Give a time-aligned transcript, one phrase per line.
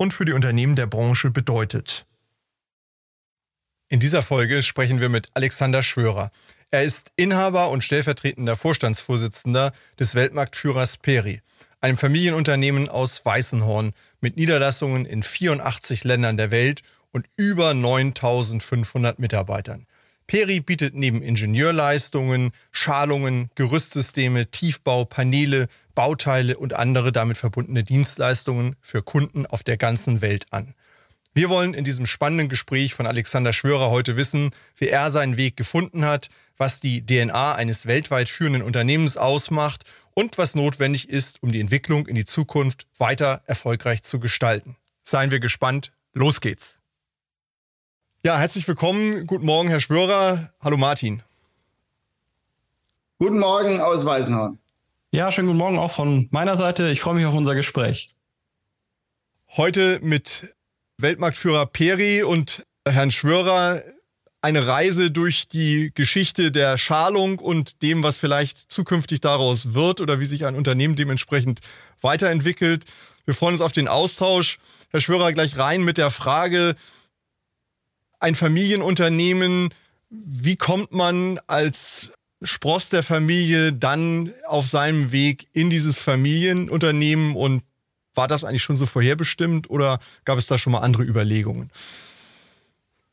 [0.00, 2.06] und für die Unternehmen der Branche bedeutet.
[3.90, 6.30] In dieser Folge sprechen wir mit Alexander Schwörer.
[6.70, 11.42] Er ist Inhaber und stellvertretender Vorstandsvorsitzender des Weltmarktführers Peri,
[11.82, 13.92] einem Familienunternehmen aus Weißenhorn
[14.22, 16.80] mit Niederlassungen in 84 Ländern der Welt
[17.12, 19.86] und über 9500 Mitarbeitern.
[20.26, 25.68] Peri bietet neben Ingenieurleistungen, Schalungen, Gerüstsysteme, Tiefbau, Paneele,
[26.00, 30.74] Bauteile und andere damit verbundene Dienstleistungen für Kunden auf der ganzen Welt an.
[31.34, 35.58] Wir wollen in diesem spannenden Gespräch von Alexander Schwörer heute wissen, wie er seinen Weg
[35.58, 39.84] gefunden hat, was die DNA eines weltweit führenden Unternehmens ausmacht
[40.14, 44.76] und was notwendig ist, um die Entwicklung in die Zukunft weiter erfolgreich zu gestalten.
[45.02, 45.92] Seien wir gespannt.
[46.14, 46.78] Los geht's.
[48.24, 49.26] Ja, herzlich willkommen.
[49.26, 50.50] Guten Morgen, Herr Schwörer.
[50.62, 51.22] Hallo Martin.
[53.18, 54.58] Guten Morgen aus Weißenhorn.
[55.12, 56.88] Ja, schönen guten Morgen auch von meiner Seite.
[56.90, 58.10] Ich freue mich auf unser Gespräch.
[59.56, 60.54] Heute mit
[60.98, 63.82] Weltmarktführer Peri und Herrn Schwörer
[64.40, 70.20] eine Reise durch die Geschichte der Schalung und dem, was vielleicht zukünftig daraus wird oder
[70.20, 71.58] wie sich ein Unternehmen dementsprechend
[72.00, 72.84] weiterentwickelt.
[73.24, 74.58] Wir freuen uns auf den Austausch.
[74.90, 76.76] Herr Schwörer, gleich rein mit der Frage,
[78.20, 79.74] ein Familienunternehmen,
[80.08, 82.12] wie kommt man als
[82.42, 87.62] Spross der Familie dann auf seinem Weg in dieses Familienunternehmen und
[88.14, 91.70] war das eigentlich schon so vorherbestimmt oder gab es da schon mal andere Überlegungen?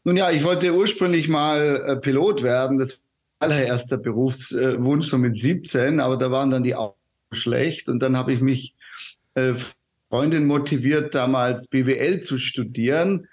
[0.03, 2.77] Nun ja, ich wollte ursprünglich mal äh, Pilot werden.
[2.77, 2.97] Das war
[3.39, 6.95] allererster Berufswunsch so mit 17, aber da waren dann die Augen
[7.31, 8.73] schlecht und dann habe ich mich
[9.35, 9.53] äh,
[10.09, 13.27] Freundin motiviert, damals BWL zu studieren.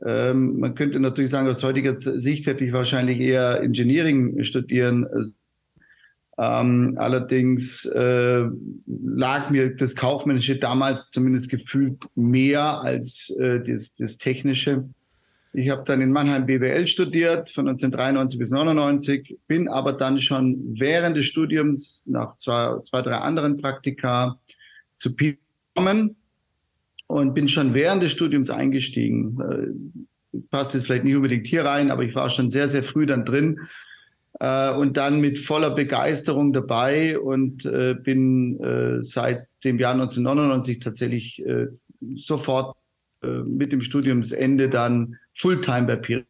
[0.00, 5.06] Ähm, man könnte natürlich sagen, aus heutiger Sicht hätte ich wahrscheinlich eher Engineering studieren.
[6.38, 8.44] Ähm, allerdings äh,
[8.86, 14.88] lag mir das Kaufmännische damals zumindest gefühlt mehr als äh, das, das Technische.
[15.52, 20.58] Ich habe dann in Mannheim BWL studiert von 1993 bis 1999, bin aber dann schon
[20.80, 24.40] während des Studiums nach zwei, zwei drei anderen Praktika
[24.94, 25.38] zu PIP
[25.74, 26.16] gekommen
[27.12, 29.38] und bin schon während des Studiums eingestiegen.
[30.32, 33.04] Äh, passt jetzt vielleicht nicht unbedingt hier rein, aber ich war schon sehr, sehr früh
[33.04, 33.60] dann drin
[34.40, 40.80] äh, und dann mit voller Begeisterung dabei und äh, bin äh, seit dem Jahr 1999
[40.80, 41.66] tatsächlich äh,
[42.16, 42.76] sofort
[43.22, 46.24] äh, mit dem Studiumsende dann Fulltime bei Piri.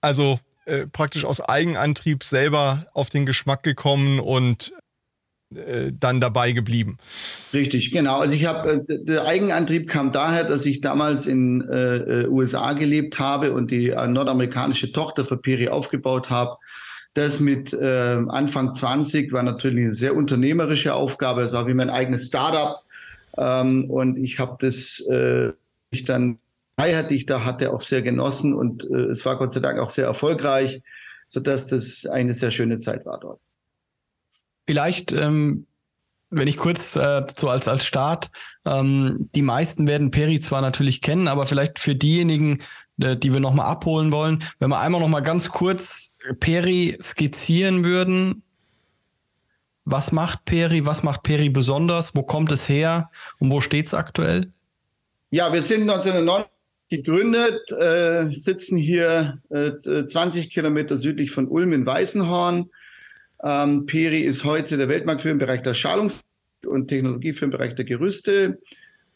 [0.00, 0.40] Also
[0.92, 4.72] praktisch aus Eigenantrieb selber auf den Geschmack gekommen und
[5.54, 6.98] äh, dann dabei geblieben.
[7.52, 8.18] Richtig, genau.
[8.18, 12.72] Also ich habe äh, der Eigenantrieb kam daher, dass ich damals in äh, äh USA
[12.72, 16.56] gelebt habe und die nordamerikanische Tochter für Peri aufgebaut habe.
[17.14, 21.42] Das mit äh, Anfang 20 war natürlich eine sehr unternehmerische Aufgabe.
[21.42, 22.82] Es war wie mein eigenes Startup
[23.38, 25.00] ähm, und ich habe das
[25.90, 26.38] ich dann
[26.76, 29.90] Freiheit, die ich da hatte, auch sehr genossen und es war Gott sei Dank auch
[29.90, 30.82] sehr erfolgreich,
[31.28, 33.40] so dass das eine sehr schöne Zeit war dort.
[34.66, 35.66] Vielleicht, ähm,
[36.30, 38.30] wenn ich kurz äh, so als, als Start,
[38.64, 42.62] ähm, die meisten werden Peri zwar natürlich kennen, aber vielleicht für diejenigen,
[43.00, 48.42] äh, die wir nochmal abholen wollen, wenn wir einmal nochmal ganz kurz Peri skizzieren würden.
[49.84, 50.84] Was macht Peri?
[50.84, 52.16] Was macht Peri besonders?
[52.16, 53.10] Wo kommt es her?
[53.38, 54.50] Und wo steht es aktuell?
[55.30, 56.50] Ja, wir sind 1999
[56.88, 62.70] gegründet, äh, sitzen hier äh, 20 Kilometer südlich von Ulm in Weißenhorn
[63.46, 66.24] ähm, Peri ist heute der Weltmarktführer im Bereich der Schalungs-
[66.66, 68.58] und Technologie für den Bereich der Gerüste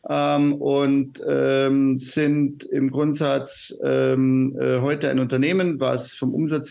[0.08, 6.70] ähm, und ähm, sind im Grundsatz ähm, äh, heute ein Unternehmen, was vom Umsatz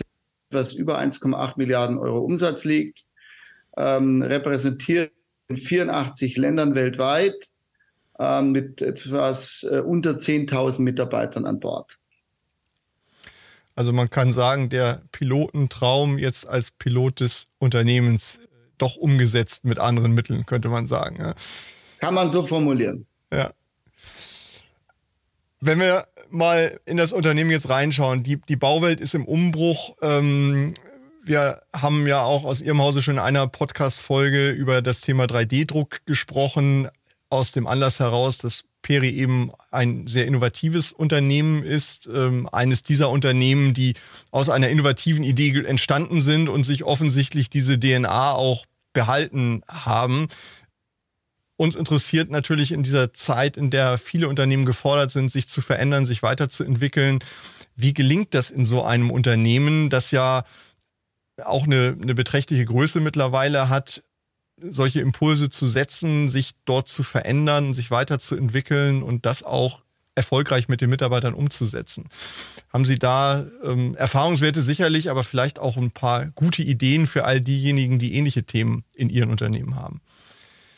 [0.50, 3.04] etwas über 1,8 Milliarden Euro Umsatz liegt,
[3.76, 5.12] ähm, repräsentiert
[5.50, 7.50] in 84 Ländern weltweit
[8.20, 12.00] äh, mit etwas äh, unter 10.000 Mitarbeitern an Bord.
[13.80, 18.40] Also man kann sagen, der Pilotentraum jetzt als Pilot des Unternehmens
[18.78, 21.16] doch umgesetzt mit anderen Mitteln, könnte man sagen.
[21.18, 21.34] Ja.
[22.00, 23.06] Kann man so formulieren.
[23.32, 23.52] Ja.
[25.62, 29.96] Wenn wir mal in das Unternehmen jetzt reinschauen, die, die Bauwelt ist im Umbruch.
[30.02, 30.74] Ähm,
[31.24, 36.06] wir haben ja auch aus Ihrem Hause schon in einer Podcast-Folge über das Thema 3D-Druck
[36.06, 36.90] gesprochen.
[37.30, 43.10] Aus dem Anlass heraus, dass Peri eben ein sehr innovatives Unternehmen ist, ähm, eines dieser
[43.10, 43.94] Unternehmen, die
[44.32, 50.28] aus einer innovativen Idee entstanden sind und sich offensichtlich diese DNA auch behalten haben.
[51.58, 56.06] Uns interessiert natürlich in dieser Zeit, in der viele Unternehmen gefordert sind, sich zu verändern,
[56.06, 57.20] sich weiterzuentwickeln.
[57.76, 60.44] Wie gelingt das in so einem Unternehmen, das ja
[61.44, 64.04] auch eine, eine beträchtliche Größe mittlerweile hat,
[64.62, 69.82] solche Impulse zu setzen, sich dort zu verändern, sich weiterzuentwickeln und das auch
[70.16, 72.10] erfolgreich mit den Mitarbeitern umzusetzen.
[72.72, 77.42] Haben Sie da ähm, Erfahrungswerte sicherlich, aber vielleicht auch ein paar gute Ideen für all
[77.42, 80.02] diejenigen, die ähnliche Themen in ihren Unternehmen haben?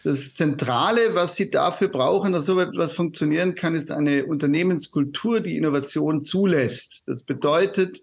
[0.03, 5.57] Das Zentrale, was Sie dafür brauchen, dass so etwas funktionieren kann, ist eine Unternehmenskultur, die
[5.57, 7.03] Innovation zulässt.
[7.05, 8.01] Das bedeutet,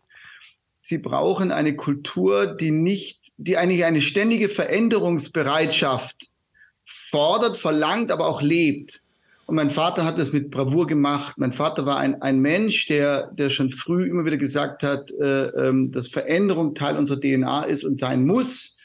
[0.88, 6.30] Sie brauchen eine Kultur, die nicht, die eigentlich eine ständige Veränderungsbereitschaft
[7.10, 9.02] fordert, verlangt, aber auch lebt.
[9.44, 11.36] Und mein Vater hat das mit Bravour gemacht.
[11.36, 15.48] Mein Vater war ein, ein Mensch, der, der schon früh immer wieder gesagt hat, äh,
[15.48, 18.78] äh, dass Veränderung Teil unserer DNA ist und sein muss.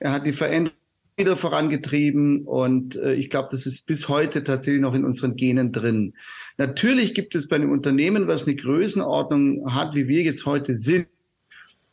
[0.00, 0.78] Er hat die Veränderung
[1.18, 5.70] wieder vorangetrieben und äh, ich glaube, das ist bis heute tatsächlich noch in unseren Genen
[5.70, 6.14] drin.
[6.56, 11.08] Natürlich gibt es bei einem Unternehmen, was eine Größenordnung hat, wie wir jetzt heute sind,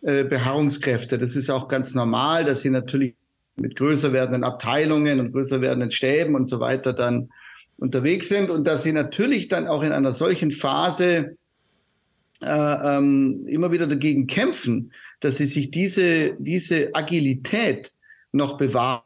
[0.02, 1.18] äh, Beharrungskräfte.
[1.18, 3.16] Das ist auch ganz normal, dass sie natürlich
[3.58, 7.30] mit größer werdenden Abteilungen und größer werdenden Stäben und so weiter dann
[7.78, 11.36] unterwegs sind und dass sie natürlich dann auch in einer solchen Phase
[12.42, 17.92] äh, ähm, immer wieder dagegen kämpfen, dass sie sich diese, diese Agilität
[18.32, 19.02] noch bewahren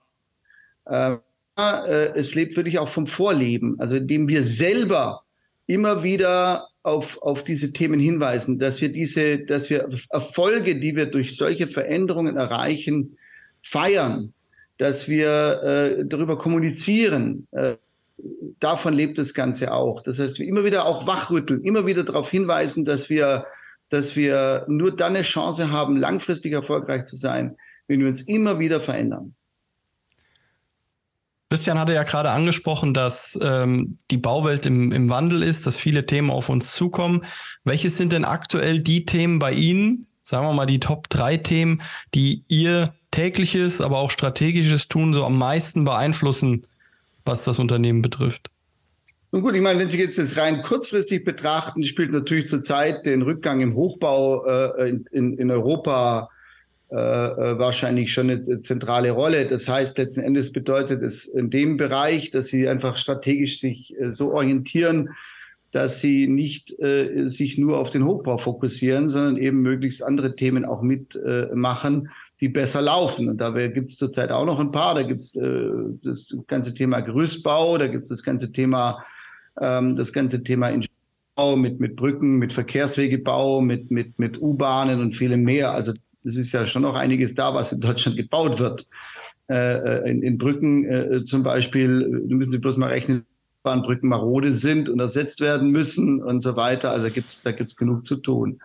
[0.86, 1.18] äh,
[1.58, 5.24] äh, es lebt wirklich auch vom Vorleben, also indem wir selber
[5.68, 11.06] immer wieder auf, auf diese Themen hinweisen, dass wir diese, dass wir Erfolge, die wir
[11.08, 13.18] durch solche Veränderungen erreichen,
[13.64, 14.34] feiern,
[14.78, 17.48] dass wir äh, darüber kommunizieren.
[17.52, 17.76] Äh,
[18.60, 20.02] davon lebt das Ganze auch.
[20.02, 23.46] Das heißt, wir immer wieder auch wachrütteln, immer wieder darauf hinweisen, dass wir,
[23.90, 27.56] dass wir nur dann eine Chance haben, langfristig erfolgreich zu sein,
[27.88, 29.36] wenn wir uns immer wieder verändern.
[31.54, 36.08] Christian hatte ja gerade angesprochen, dass ähm, die Bauwelt im, im Wandel ist, dass viele
[36.08, 37.26] Themen auf uns zukommen.
[37.64, 41.84] Welches sind denn aktuell die Themen bei Ihnen, sagen wir mal die Top 3 Themen,
[42.16, 46.66] die Ihr tägliches, aber auch strategisches Tun so am meisten beeinflussen,
[47.24, 48.50] was das Unternehmen betrifft?
[49.32, 53.22] Nun gut, ich meine, wenn Sie jetzt das rein kurzfristig betrachten, spielt natürlich zurzeit den
[53.22, 56.32] Rückgang im Hochbau äh, in, in, in Europa
[56.96, 59.48] wahrscheinlich schon eine zentrale Rolle.
[59.48, 64.12] Das heißt, letzten Endes bedeutet es in dem Bereich, dass sie einfach strategisch sich äh,
[64.12, 65.10] so orientieren,
[65.72, 70.66] dass sie nicht äh, sich nur auf den Hochbau fokussieren, sondern eben möglichst andere Themen
[70.66, 72.10] auch mitmachen, äh,
[72.40, 73.28] die besser laufen.
[73.28, 74.94] Und da gibt es zurzeit auch noch ein paar.
[74.94, 75.70] Da gibt es äh,
[76.04, 79.04] das ganze Thema Gerüstbau, da gibt es das ganze Thema,
[79.60, 85.16] ähm, das ganze Thema Ingenieurbau mit, mit Brücken, mit Verkehrswegebau, mit, mit, mit U-Bahnen und
[85.16, 85.72] vielem mehr.
[85.72, 85.94] Also
[86.26, 88.88] es ist ja schon noch einiges da, was in Deutschland gebaut wird.
[89.50, 93.26] Äh, in, in, Brücken äh, zum Beispiel, da müssen Sie bloß mal rechnen,
[93.64, 96.92] wann Brücken marode sind und ersetzt werden müssen und so weiter.
[96.92, 98.62] Also gibt's, da gibt es genug zu tun.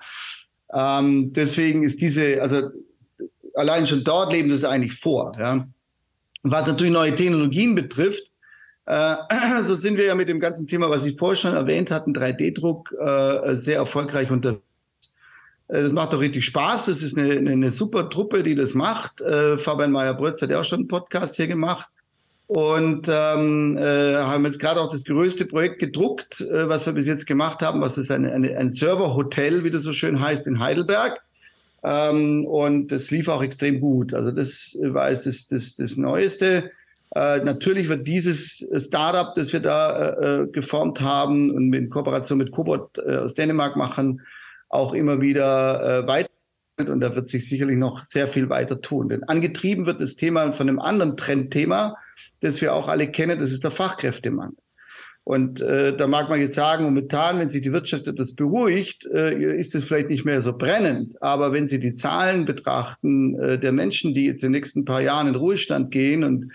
[0.72, 2.70] Ähm, deswegen ist diese, also
[3.54, 5.32] allein schon dort leben das eigentlich vor.
[5.38, 5.66] Ja.
[6.42, 8.30] Was natürlich neue Technologien betrifft,
[8.86, 9.16] äh,
[9.64, 12.94] so sind wir ja mit dem ganzen Thema, was ich vorher schon erwähnt hatte, 3D-Druck,
[12.98, 14.62] äh, sehr erfolgreich unterwegs.
[15.68, 16.86] Äh, das macht doch richtig Spaß.
[16.86, 19.20] Das ist eine, eine, super Truppe, die das macht.
[19.20, 21.88] Äh, Fabian Meyer-Brötz hat ja auch schon einen Podcast hier gemacht.
[22.46, 27.06] Und ähm, äh, haben jetzt gerade auch das größte Projekt gedruckt, äh, was wir bis
[27.06, 27.82] jetzt gemacht haben.
[27.82, 31.20] Was ist ein, eine, ein Serverhotel, wie das so schön heißt, in Heidelberg.
[31.84, 34.14] Ähm, und das lief auch extrem gut.
[34.14, 36.70] Also das war jetzt das, das, das Neueste.
[37.14, 42.38] Äh, natürlich wird dieses Startup, das wir da äh, äh geformt haben und in Kooperation
[42.38, 44.22] mit Cobot äh, aus Dänemark machen,
[44.68, 46.30] auch immer wieder äh, weiter
[46.86, 49.08] und da wird sich sicherlich noch sehr viel weiter tun.
[49.08, 51.96] Denn angetrieben wird das Thema von einem anderen Trendthema,
[52.40, 54.56] das wir auch alle kennen, das ist der Fachkräftemangel.
[55.24, 59.58] Und äh, da mag man jetzt sagen, momentan, wenn sich die Wirtschaft etwas beruhigt, äh,
[59.58, 61.20] ist es vielleicht nicht mehr so brennend.
[61.20, 65.02] Aber wenn Sie die Zahlen betrachten äh, der Menschen, die jetzt in den nächsten paar
[65.02, 66.52] Jahren in Ruhestand gehen und,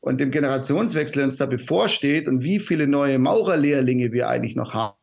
[0.00, 4.74] und dem Generationswechsel, der uns da bevorsteht und wie viele neue Maurerlehrlinge wir eigentlich noch
[4.74, 4.96] haben,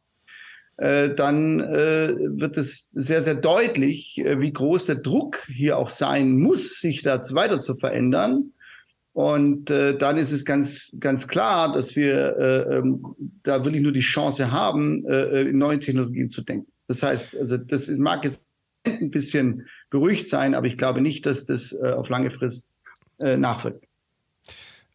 [0.77, 6.37] dann äh, wird es sehr, sehr deutlich, äh, wie groß der Druck hier auch sein
[6.37, 8.53] muss, sich das weiter zu verändern.
[9.13, 13.05] Und äh, dann ist es ganz, ganz klar, dass wir äh, ähm,
[13.43, 16.71] da wirklich nur die Chance haben, äh, in neuen Technologien zu denken.
[16.87, 18.43] Das heißt, also das ist, mag jetzt
[18.85, 22.79] ein bisschen beruhigt sein, aber ich glaube nicht, dass das äh, auf lange Frist
[23.19, 23.85] äh, nachwirkt.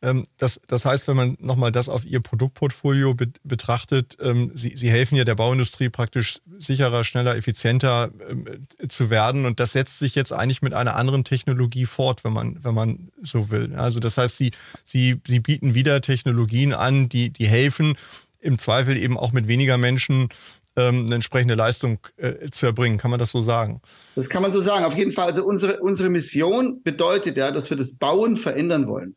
[0.01, 4.77] Ähm, das, das heißt, wenn man nochmal das auf Ihr Produktportfolio be betrachtet, ähm, Sie,
[4.77, 8.47] Sie helfen ja der Bauindustrie praktisch sicherer, schneller, effizienter ähm,
[8.89, 9.45] zu werden.
[9.45, 13.09] Und das setzt sich jetzt eigentlich mit einer anderen Technologie fort, wenn man, wenn man
[13.21, 13.75] so will.
[13.75, 14.53] Also das heißt, Sie,
[14.85, 17.97] Sie, Sie bieten wieder Technologien an, die, die helfen,
[18.41, 20.29] im Zweifel eben auch mit weniger Menschen
[20.77, 22.99] eine entsprechende Leistung äh, zu erbringen.
[22.99, 23.81] Kann man das so sagen?
[24.15, 24.85] Das kann man so sagen.
[24.85, 25.27] Auf jeden Fall.
[25.27, 29.17] Also unsere, unsere Mission bedeutet ja, dass wir das Bauen verändern wollen.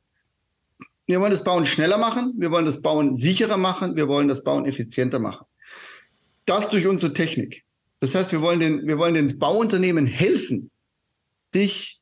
[1.12, 4.46] Wir wollen das Bauen schneller machen, wir wollen das Bauen sicherer machen, wir wollen das
[4.46, 5.46] Bauen effizienter machen.
[6.46, 7.65] Das durch unsere Technik.
[8.00, 10.72] Das heißt, wir wollen den, wir wollen den Bauunternehmen helfen,
[11.53, 12.00] sich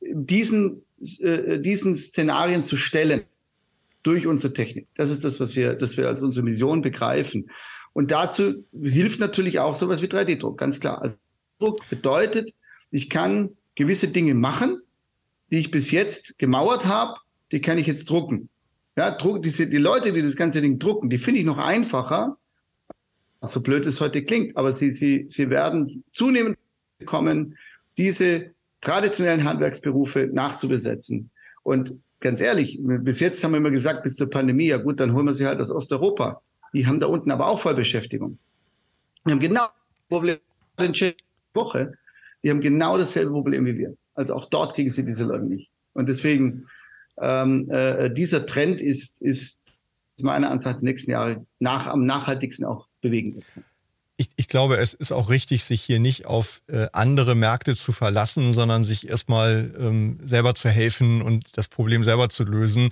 [0.00, 0.80] diesen,
[1.20, 3.24] äh, diesen Szenarien zu stellen
[4.04, 4.86] durch unsere Technik.
[4.96, 7.50] Das ist das, was wir, das wir als unsere Mission begreifen.
[7.92, 11.02] Und dazu hilft natürlich auch sowas wie 3D-Druck, ganz klar.
[11.02, 11.16] Also
[11.58, 12.54] Druck bedeutet,
[12.90, 14.80] ich kann gewisse Dinge machen,
[15.50, 17.20] die ich bis jetzt gemauert habe,
[17.52, 18.48] die kann ich jetzt drucken.
[18.96, 22.36] Ja, Druck, diese, die Leute, die das ganze Ding drucken, die finde ich noch einfacher,
[23.42, 26.58] so blöd es heute klingt, aber sie, sie, sie werden zunehmend
[27.06, 27.56] kommen,
[27.96, 28.50] diese
[28.80, 31.30] traditionellen Handwerksberufe nachzubesetzen.
[31.62, 35.12] Und ganz ehrlich, bis jetzt haben wir immer gesagt, bis zur Pandemie, ja gut, dann
[35.12, 36.42] holen wir sie halt aus Osteuropa.
[36.72, 38.38] Die haben da unten aber auch Vollbeschäftigung.
[39.24, 40.38] Wir haben genau das Problem
[40.78, 41.14] in
[41.54, 41.94] Woche.
[42.42, 43.96] Die haben genau dasselbe Problem wie wir.
[44.14, 45.70] Also auch dort kriegen sie diese Leute nicht.
[45.94, 46.66] Und deswegen
[47.20, 49.62] ähm, äh, dieser Trend ist, ist
[50.20, 53.42] meiner Ansicht nach die nächsten Jahre nach, am nachhaltigsten auch bewegen.
[54.16, 57.92] Ich, ich, glaube, es ist auch richtig, sich hier nicht auf äh, andere Märkte zu
[57.92, 62.90] verlassen, sondern sich erstmal ähm, selber zu helfen und das Problem selber zu lösen.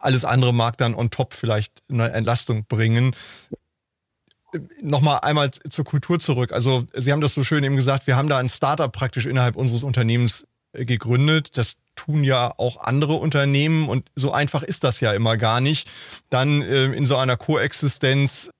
[0.00, 3.14] Alles andere mag dann on top vielleicht eine Entlastung bringen.
[4.80, 6.52] Nochmal einmal zur Kultur zurück.
[6.52, 9.54] Also Sie haben das so schön eben gesagt, wir haben da ein Startup praktisch innerhalb
[9.54, 10.48] unseres Unternehmens
[10.84, 11.56] gegründet.
[11.56, 15.88] Das tun ja auch andere Unternehmen und so einfach ist das ja immer gar nicht,
[16.30, 18.50] dann äh, in so einer Koexistenz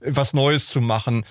[0.00, 1.24] was Neues zu machen.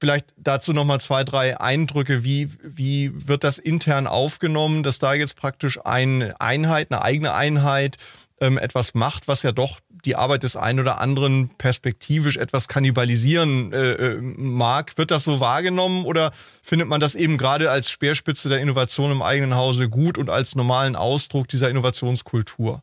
[0.00, 2.22] Vielleicht dazu nochmal zwei, drei Eindrücke.
[2.22, 7.96] Wie, wie wird das intern aufgenommen, dass da jetzt praktisch eine Einheit, eine eigene Einheit
[8.40, 13.72] ähm, etwas macht, was ja doch die Arbeit des einen oder anderen perspektivisch etwas kannibalisieren
[13.72, 14.96] äh, äh, mag.
[14.96, 16.30] Wird das so wahrgenommen oder
[16.62, 20.54] findet man das eben gerade als Speerspitze der Innovation im eigenen Hause gut und als
[20.54, 22.82] normalen Ausdruck dieser Innovationskultur?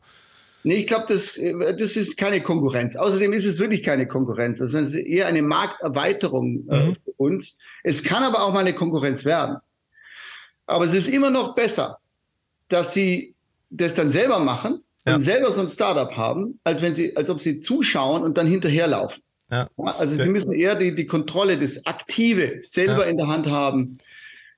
[0.63, 2.95] Nee, ich glaube, das, äh, das ist keine Konkurrenz.
[2.95, 4.57] Außerdem ist es wirklich keine Konkurrenz.
[4.57, 6.95] Das ist eher eine Markterweiterung äh, mhm.
[7.03, 7.59] für uns.
[7.83, 9.57] Es kann aber auch mal eine Konkurrenz werden.
[10.65, 11.99] Aber es ist immer noch besser,
[12.67, 13.35] dass sie
[13.69, 15.15] das dann selber machen ja.
[15.15, 18.47] und selber so ein Startup haben, als wenn sie, als ob sie zuschauen und dann
[18.47, 19.21] hinterherlaufen.
[19.51, 19.67] Ja.
[19.77, 23.11] Also sie müssen eher die, die Kontrolle, das Aktive selber ja.
[23.11, 23.97] in der Hand haben.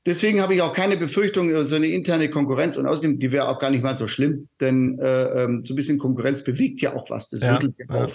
[0.06, 3.50] Deswegen habe ich auch keine Befürchtung über so eine interne Konkurrenz und außerdem, die wäre
[3.50, 6.96] auch gar nicht mal so schlimm, denn äh, ähm, so ein bisschen Konkurrenz bewegt ja
[6.96, 7.30] auch was.
[7.30, 7.88] Das ja, ja.
[7.90, 8.14] Also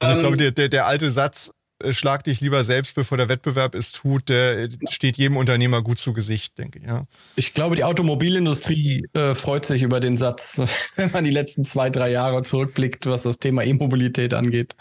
[0.00, 1.52] ich ähm, glaube, der, der, der alte Satz,
[1.92, 5.98] schlag dich lieber selbst, bevor der Wettbewerb es tut, der äh, steht jedem Unternehmer gut
[5.98, 6.86] zu Gesicht, denke ich.
[6.86, 7.04] Ja.
[7.36, 10.62] Ich glaube, die Automobilindustrie äh, freut sich über den Satz,
[10.96, 14.74] wenn man die letzten zwei, drei Jahre zurückblickt, was das Thema E-Mobilität angeht.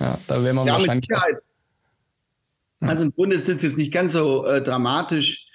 [0.00, 1.06] Ja, da wäre man ja, wahrscheinlich.
[2.80, 5.46] Also im Grunde ist das jetzt nicht ganz so äh, dramatisch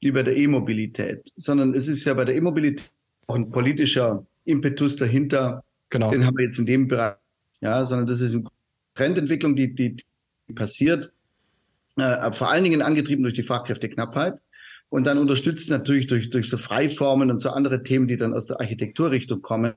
[0.00, 2.90] wie bei der E-Mobilität, sondern es ist ja bei der E-Mobilität
[3.26, 5.62] auch ein politischer Impetus dahinter.
[5.88, 6.10] Genau.
[6.10, 7.14] Den haben wir jetzt in dem Bereich,
[7.60, 8.44] ja, sondern das ist eine
[8.94, 9.96] Trendentwicklung, die, die
[10.54, 11.12] passiert,
[11.96, 14.38] äh, vor allen Dingen angetrieben durch die Fachkräfteknappheit
[14.88, 18.46] und dann unterstützt natürlich durch, durch so Freiformen und so andere Themen, die dann aus
[18.46, 19.74] der Architekturrichtung kommen,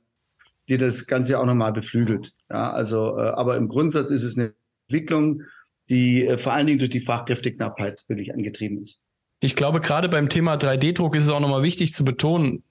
[0.69, 2.33] die das Ganze auch nochmal beflügelt.
[2.49, 4.53] Ja, also, äh, aber im Grundsatz ist es eine
[4.87, 5.43] Entwicklung,
[5.89, 9.03] die äh, vor allen Dingen durch die Fachkräfteknappheit wirklich angetrieben ist.
[9.39, 12.63] Ich glaube, gerade beim Thema 3D-Druck ist es auch nochmal wichtig zu betonen,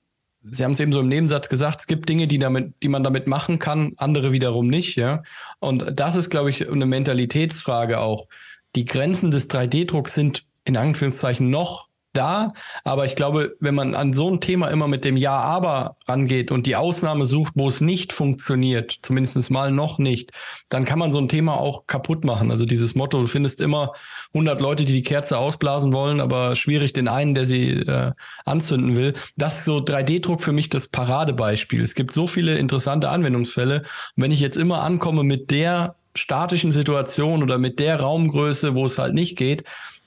[0.50, 3.02] Sie haben es eben so im Nebensatz gesagt, es gibt Dinge, die, damit, die man
[3.02, 5.22] damit machen kann, andere wiederum nicht, ja.
[5.58, 8.28] Und das ist, glaube ich, eine Mentalitätsfrage auch.
[8.76, 12.52] Die Grenzen des 3D-Drucks sind in Anführungszeichen noch da.
[12.84, 16.50] Aber ich glaube, wenn man an so ein Thema immer mit dem Ja, aber rangeht
[16.50, 20.32] und die Ausnahme sucht, wo es nicht funktioniert, zumindest mal noch nicht,
[20.68, 22.50] dann kann man so ein Thema auch kaputt machen.
[22.50, 23.92] Also dieses Motto, du findest immer
[24.34, 28.12] 100 Leute, die die Kerze ausblasen wollen, aber schwierig den einen, der sie äh,
[28.44, 29.14] anzünden will.
[29.36, 31.82] Das ist so 3D-Druck für mich das Paradebeispiel.
[31.82, 33.80] Es gibt so viele interessante Anwendungsfälle.
[33.80, 38.86] Und wenn ich jetzt immer ankomme mit der statischen Situation oder mit der Raumgröße, wo
[38.86, 39.64] es halt nicht geht,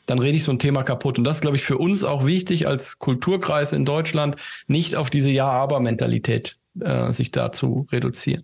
[0.10, 1.18] dann rede ich so ein Thema kaputt.
[1.18, 4.38] Und das ist, glaube ich, für uns auch wichtig als Kulturkreis in Deutschland,
[4.68, 8.44] nicht auf diese Ja-Aber-Mentalität äh, sich da zu reduzieren.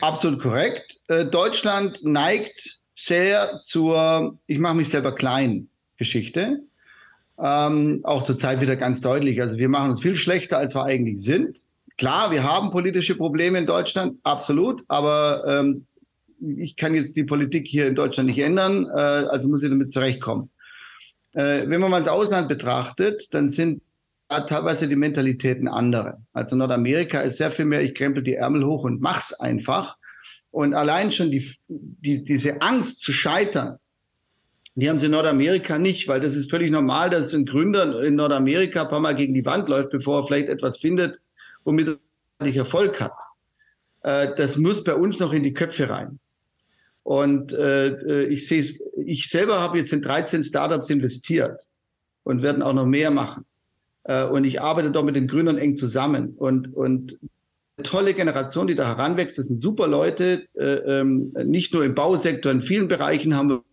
[0.00, 1.00] Absolut korrekt.
[1.08, 6.60] Äh, Deutschland neigt sehr zur, ich mache mich selber klein Geschichte.
[7.38, 9.40] Ähm, auch zurzeit wieder ganz deutlich.
[9.40, 11.64] Also wir machen uns viel schlechter, als wir eigentlich sind.
[11.98, 15.86] klar, wir haben politische Probleme in Deutschland, absolut, aber ähm,
[16.42, 19.92] ich kann jetzt die Politik hier in Deutschland nicht ändern, äh, also muss ich damit
[19.92, 20.50] zurechtkommen.
[21.32, 23.82] Äh, wenn man mal ins Ausland betrachtet, dann sind
[24.28, 26.22] teilweise die Mentalitäten andere.
[26.32, 29.96] Also Nordamerika ist sehr viel mehr, ich krempel die Ärmel hoch und mach's einfach.
[30.50, 33.78] Und allein schon die, die, diese Angst zu scheitern,
[34.74, 38.14] die haben sie in Nordamerika nicht, weil das ist völlig normal, dass ein Gründer in
[38.14, 41.18] Nordamerika ein paar Mal gegen die Wand läuft, bevor er vielleicht etwas findet,
[41.64, 41.88] womit
[42.38, 43.12] er nicht Erfolg hat.
[44.02, 46.18] Äh, das muss bei uns noch in die Köpfe rein.
[47.02, 48.64] Und äh, äh ich sehe
[49.04, 51.60] ich selber habe jetzt in 13 Startups investiert
[52.24, 53.44] und werden auch noch mehr machen.
[54.04, 56.34] Äh, und ich arbeite dort mit den Gründern eng zusammen.
[56.36, 57.18] Und, und
[57.76, 61.94] eine tolle Generation, die da heranwächst, das sind super Leute, äh, ähm, nicht nur im
[61.94, 63.64] Bausektor, in vielen Bereichen haben wir,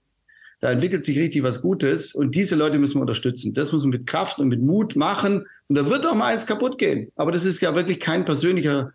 [0.61, 2.13] da entwickelt sich richtig was Gutes.
[2.13, 3.53] Und diese Leute müssen wir unterstützen.
[3.53, 5.45] Das muss man mit Kraft und mit Mut machen.
[5.67, 7.11] Und da wird auch mal eins kaputt gehen.
[7.15, 8.91] Aber das ist ja wirklich kein persönlicher,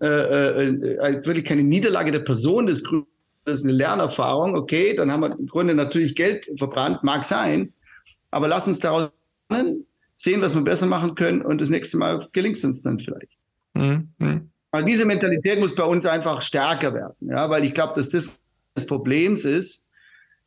[0.00, 3.08] äh, äh, äh wirklich keine Niederlage der Person des Gründers
[3.48, 7.72] das ist eine Lernerfahrung, okay, dann haben wir im Grunde natürlich Geld verbrannt, mag sein,
[8.30, 9.10] aber lass uns daraus
[9.50, 12.98] lernen, sehen, was wir besser machen können und das nächste Mal gelingt es uns dann
[12.98, 13.32] vielleicht.
[13.74, 14.08] Mhm.
[14.18, 14.50] mhm.
[14.70, 18.40] Aber diese Mentalität muss bei uns einfach stärker werden, ja, weil ich glaube, dass das
[18.78, 19.88] das Problem ist,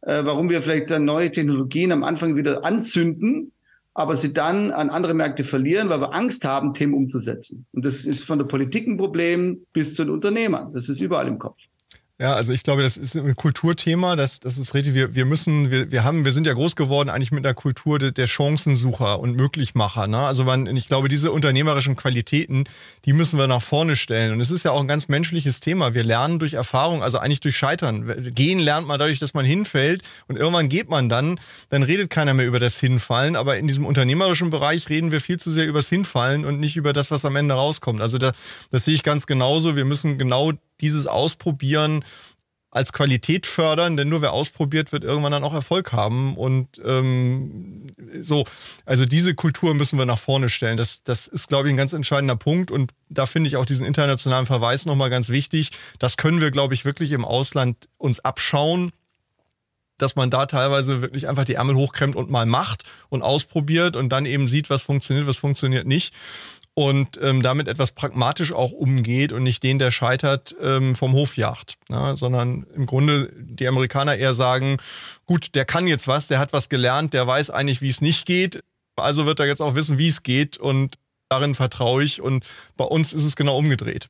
[0.02, 3.52] äh, warum wir vielleicht dann neue Technologien am Anfang wieder anzünden,
[3.94, 7.66] aber sie dann an andere Märkte verlieren, weil wir Angst haben, Themen umzusetzen.
[7.74, 10.72] Und das ist von der Politik ein Problem bis zu den Unternehmern.
[10.74, 11.60] Das ist überall im Kopf.
[12.22, 14.94] Ja, also ich glaube, das ist ein Kulturthema, das, das ist richtig.
[14.94, 17.98] Wir, wir müssen, wir, wir haben, wir sind ja groß geworden eigentlich mit einer Kultur
[17.98, 20.06] de, der Chancensucher und Möglichmacher.
[20.06, 20.20] Ne?
[20.20, 22.66] Also man, ich glaube, diese unternehmerischen Qualitäten,
[23.06, 24.34] die müssen wir nach vorne stellen.
[24.34, 25.96] Und es ist ja auch ein ganz menschliches Thema.
[25.96, 28.32] Wir lernen durch Erfahrung, also eigentlich durch Scheitern.
[28.36, 32.36] Gehen lernt man dadurch, dass man hinfällt und irgendwann geht man dann, dann redet keiner
[32.36, 33.36] mehr über das Hinfallen.
[33.36, 36.94] Aber in diesem unternehmerischen Bereich reden wir viel zu sehr übers Hinfallen und nicht über
[36.94, 38.00] das, was am Ende rauskommt.
[38.00, 38.32] Also da,
[38.70, 39.76] das sehe ich ganz genauso.
[39.76, 42.04] Wir müssen genau dieses Ausprobieren
[42.72, 46.38] als Qualität fördern, denn nur wer ausprobiert, wird irgendwann dann auch Erfolg haben.
[46.38, 47.88] Und ähm,
[48.22, 48.46] so,
[48.86, 50.78] also diese Kultur müssen wir nach vorne stellen.
[50.78, 52.72] Das, das ist, glaube ich, ein ganz entscheidender Punkt.
[52.72, 55.72] Und da finde ich auch diesen internationalen Verweis nochmal ganz wichtig.
[56.00, 58.92] Das können wir, glaube ich, wirklich im Ausland uns abschauen
[59.98, 64.10] dass man da teilweise wirklich einfach die Ärmel hochkremmt und mal macht und ausprobiert und
[64.10, 66.16] dann eben sieht, was funktioniert, was funktioniert nicht
[66.74, 71.36] und ähm, damit etwas pragmatisch auch umgeht und nicht den, der scheitert, ähm, vom Hof
[71.36, 72.16] jagt, ne?
[72.16, 74.78] sondern im Grunde die Amerikaner eher sagen,
[75.26, 78.26] gut, der kann jetzt was, der hat was gelernt, der weiß eigentlich, wie es nicht
[78.26, 78.64] geht,
[78.96, 80.98] also wird er jetzt auch wissen, wie es geht und
[81.30, 82.46] darin vertraue ich und
[82.78, 84.08] bei uns ist es genau umgedreht.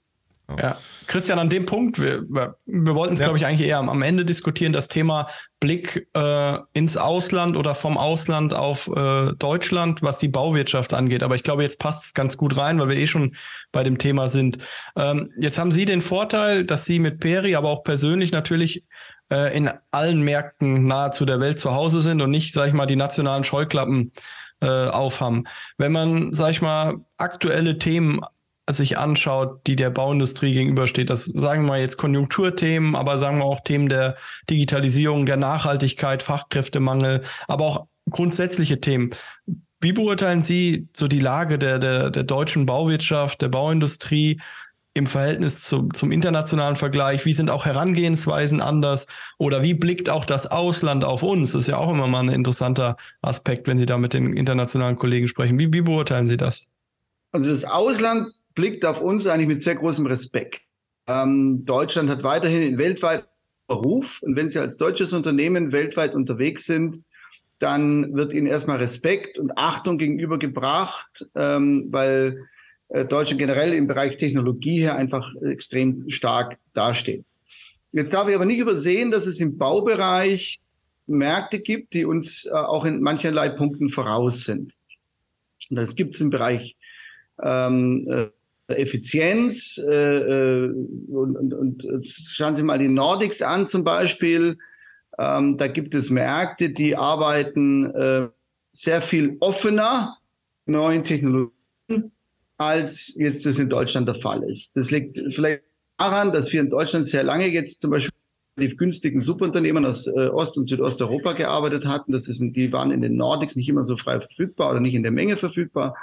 [0.60, 3.26] Ja, Christian, an dem Punkt, wir, wir wollten es, ja.
[3.26, 5.28] glaube ich, eigentlich eher am Ende diskutieren, das Thema
[5.60, 11.24] Blick äh, ins Ausland oder vom Ausland auf äh, Deutschland, was die Bauwirtschaft angeht.
[11.24, 13.36] Aber ich glaube, jetzt passt es ganz gut rein, weil wir eh schon
[13.72, 14.58] bei dem Thema sind.
[14.96, 18.86] Ähm, jetzt haben Sie den Vorteil, dass Sie mit Peri, aber auch persönlich natürlich
[19.32, 22.86] äh, in allen Märkten nahezu der Welt zu Hause sind und nicht, sage ich mal,
[22.86, 24.12] die nationalen Scheuklappen
[24.62, 25.46] äh, aufhaben.
[25.78, 28.22] Wenn man, sag ich mal, aktuelle Themen
[28.78, 31.10] sich anschaut, die der Bauindustrie gegenübersteht.
[31.10, 34.16] Das sagen wir jetzt Konjunkturthemen, aber sagen wir auch Themen der
[34.50, 39.12] Digitalisierung, der Nachhaltigkeit, Fachkräftemangel, aber auch grundsätzliche Themen.
[39.82, 44.40] Wie beurteilen Sie so die Lage der, der, der deutschen Bauwirtschaft, der Bauindustrie
[44.94, 47.26] im Verhältnis zu, zum internationalen Vergleich?
[47.26, 49.08] Wie sind auch Herangehensweisen anders?
[49.38, 51.54] Oder wie blickt auch das Ausland auf uns?
[51.54, 54.98] Das ist ja auch immer mal ein interessanter Aspekt, wenn Sie da mit den internationalen
[54.98, 55.58] Kollegen sprechen.
[55.58, 56.68] Wie, wie beurteilen Sie das?
[57.32, 60.62] Also das Ausland blickt auf uns eigentlich mit sehr großem Respekt.
[61.08, 63.26] Ähm, Deutschland hat weiterhin einen weltweiten
[63.70, 67.04] Ruf und wenn Sie als deutsches Unternehmen weltweit unterwegs sind,
[67.60, 72.48] dann wird Ihnen erstmal Respekt und Achtung gegenübergebracht, ähm, weil
[72.90, 77.24] äh, Deutschland generell im Bereich Technologie her einfach extrem stark dasteht.
[77.92, 80.60] Jetzt darf ich aber nicht übersehen, dass es im Baubereich
[81.08, 84.74] Märkte gibt, die uns äh, auch in mancherlei Punkten voraus sind.
[85.70, 86.76] das gibt es im Bereich
[87.42, 88.28] ähm, äh,
[88.78, 89.78] Effizienz.
[89.78, 90.74] Äh, äh,
[91.10, 94.58] und, und, und schauen Sie mal die Nordics an zum Beispiel.
[95.20, 98.28] Ähm, da gibt es Märkte, die arbeiten äh,
[98.72, 100.18] sehr viel offener
[100.66, 102.12] neuen Technologien,
[102.58, 104.76] als jetzt das in Deutschland der Fall ist.
[104.78, 105.64] Das liegt vielleicht
[105.98, 108.12] daran, dass wir in Deutschland sehr lange jetzt zum Beispiel
[108.56, 112.12] mit günstigen Subunternehmen aus äh, Ost- und Südosteuropa gearbeitet hatten.
[112.12, 115.04] Das ist, die waren in den Nordics nicht immer so frei verfügbar oder nicht in
[115.04, 115.96] der Menge verfügbar.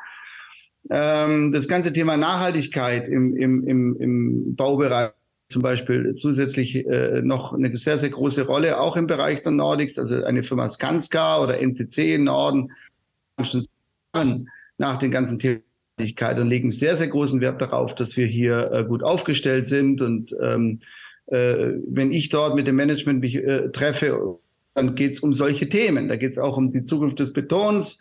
[0.91, 5.11] Ähm, das ganze Thema Nachhaltigkeit im, im, im, im Baubereich
[5.51, 9.99] zum Beispiel zusätzlich äh, noch eine sehr, sehr große Rolle, auch im Bereich der Nordics,
[9.99, 12.71] also eine Firma Skanska oder NCC im Norden,
[14.77, 15.62] nach den ganzen Themen
[15.99, 20.01] und legen sehr, sehr großen Wert darauf, dass wir hier äh, gut aufgestellt sind.
[20.01, 20.81] Und ähm,
[21.27, 24.38] äh, wenn ich dort mit dem Management mich äh, treffe,
[24.75, 26.09] dann geht es um solche Themen.
[26.09, 28.01] Da geht es auch um die Zukunft des Betons.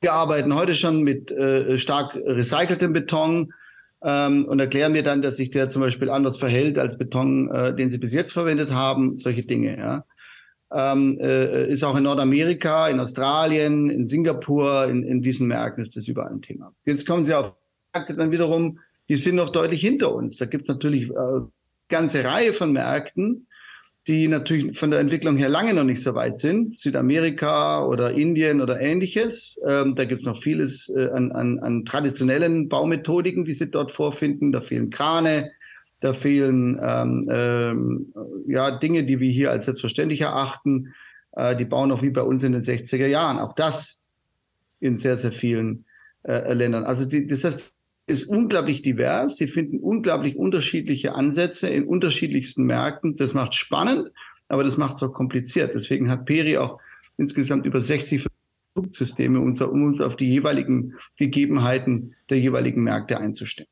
[0.00, 3.52] Wir arbeiten heute schon mit äh, stark recyceltem Beton
[4.02, 7.74] ähm, und erklären mir dann, dass sich der zum Beispiel anders verhält als Beton, äh,
[7.74, 9.18] den sie bis jetzt verwendet haben.
[9.18, 9.76] Solche Dinge.
[9.78, 10.04] Ja
[10.72, 15.96] ähm, äh, ist auch in Nordamerika, in Australien, in Singapur, in, in diesen Märkten ist
[15.96, 16.72] das überall ein Thema.
[16.84, 17.54] Jetzt kommen Sie auf
[17.92, 20.36] Märkte dann wiederum, die sind noch deutlich hinter uns.
[20.36, 21.40] Da gibt es natürlich äh,
[21.88, 23.48] ganze Reihe von Märkten,
[24.06, 26.76] die natürlich von der Entwicklung her lange noch nicht so weit sind.
[26.76, 29.60] Südamerika oder Indien oder ähnliches.
[29.66, 33.92] Ähm, da gibt es noch vieles äh, an, an, an traditionellen Baumethodiken, die Sie dort
[33.92, 34.52] vorfinden.
[34.52, 35.50] Da fehlen Krane,
[36.00, 38.14] da fehlen ähm, ähm,
[38.46, 40.94] ja, Dinge, die wir hier als selbstverständlich erachten.
[41.32, 43.38] Äh, die bauen auch wie bei uns in den 60er Jahren.
[43.38, 44.06] Auch das
[44.80, 45.84] in sehr, sehr vielen
[46.22, 46.84] äh, Ländern.
[46.84, 47.74] Also die, das heißt,
[48.10, 49.36] ist unglaublich divers.
[49.36, 53.16] Sie finden unglaublich unterschiedliche Ansätze in unterschiedlichsten Märkten.
[53.16, 54.10] Das macht spannend,
[54.48, 55.72] aber das macht es auch kompliziert.
[55.74, 56.80] Deswegen hat Peri auch
[57.16, 58.26] insgesamt über 60
[58.74, 63.68] Produktsysteme, um uns auf die jeweiligen Gegebenheiten der jeweiligen Märkte einzustellen.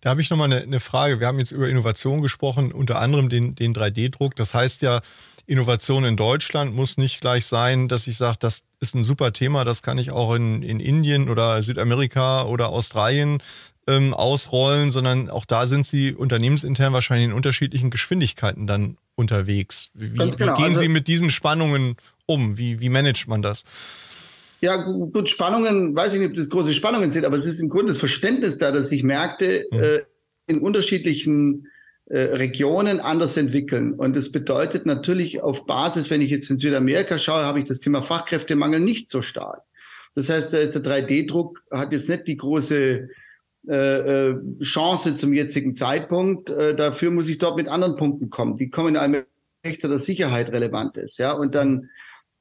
[0.00, 1.18] Da habe ich nochmal eine, eine Frage.
[1.18, 4.36] Wir haben jetzt über Innovation gesprochen, unter anderem den, den 3D-Druck.
[4.36, 5.00] Das heißt ja,
[5.46, 9.64] Innovation in Deutschland muss nicht gleich sein, dass ich sage, das ist ein super Thema,
[9.64, 13.42] das kann ich auch in, in Indien oder Südamerika oder Australien
[13.86, 19.90] ähm, ausrollen, sondern auch da sind Sie unternehmensintern wahrscheinlich in unterschiedlichen Geschwindigkeiten dann unterwegs.
[19.94, 20.32] Wie, genau.
[20.32, 22.56] wie gehen also, Sie mit diesen Spannungen um?
[22.56, 23.64] Wie, wie managt man das?
[24.60, 27.68] Ja, gut, Spannungen, weiß ich nicht, ob das große Spannungen sind, aber es ist im
[27.68, 29.78] Grunde das Verständnis da, dass sich Märkte mhm.
[29.78, 30.00] äh,
[30.46, 31.68] in unterschiedlichen
[32.06, 33.94] Regionen anders entwickeln.
[33.94, 37.80] Und das bedeutet natürlich auf Basis, wenn ich jetzt in Südamerika schaue, habe ich das
[37.80, 39.62] Thema Fachkräftemangel nicht so stark.
[40.14, 43.08] Das heißt, da ist der 3D-Druck, hat jetzt nicht die große
[43.68, 46.50] äh, äh, Chance zum jetzigen Zeitpunkt.
[46.50, 49.24] Äh, dafür muss ich dort mit anderen Punkten kommen, die kommen in einem
[49.64, 51.18] Recht der Sicherheit relevant ist.
[51.18, 51.88] Ja, und dann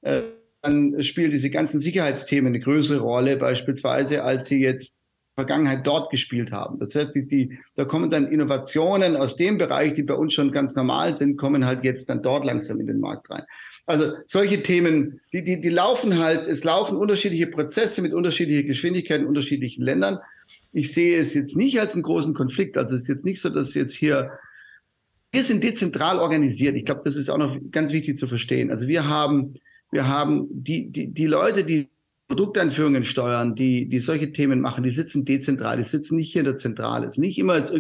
[0.01, 0.23] äh,
[0.63, 4.93] dann spielen diese ganzen Sicherheitsthemen eine größere Rolle, beispielsweise, als sie jetzt
[5.35, 6.77] Vergangenheit dort gespielt haben.
[6.77, 10.51] Das heißt, die, die, da kommen dann Innovationen aus dem Bereich, die bei uns schon
[10.51, 13.43] ganz normal sind, kommen halt jetzt dann dort langsam in den Markt rein.
[13.85, 19.21] Also solche Themen, die, die, die laufen halt, es laufen unterschiedliche Prozesse mit unterschiedlicher Geschwindigkeit
[19.21, 20.19] in unterschiedlichen Ländern.
[20.71, 22.77] Ich sehe es jetzt nicht als einen großen Konflikt.
[22.77, 24.31] Also es ist jetzt nicht so, dass jetzt hier,
[25.31, 26.75] wir sind dezentral organisiert.
[26.75, 28.71] Ich glaube, das ist auch noch ganz wichtig zu verstehen.
[28.71, 29.55] Also wir haben
[29.93, 31.87] wir haben die, die, die Leute, die
[32.33, 36.47] Produkteinführungen steuern, die, die solche Themen machen, die sitzen dezentral, die sitzen nicht hier in
[36.47, 37.05] der Zentrale.
[37.05, 37.71] Es ist nicht immer als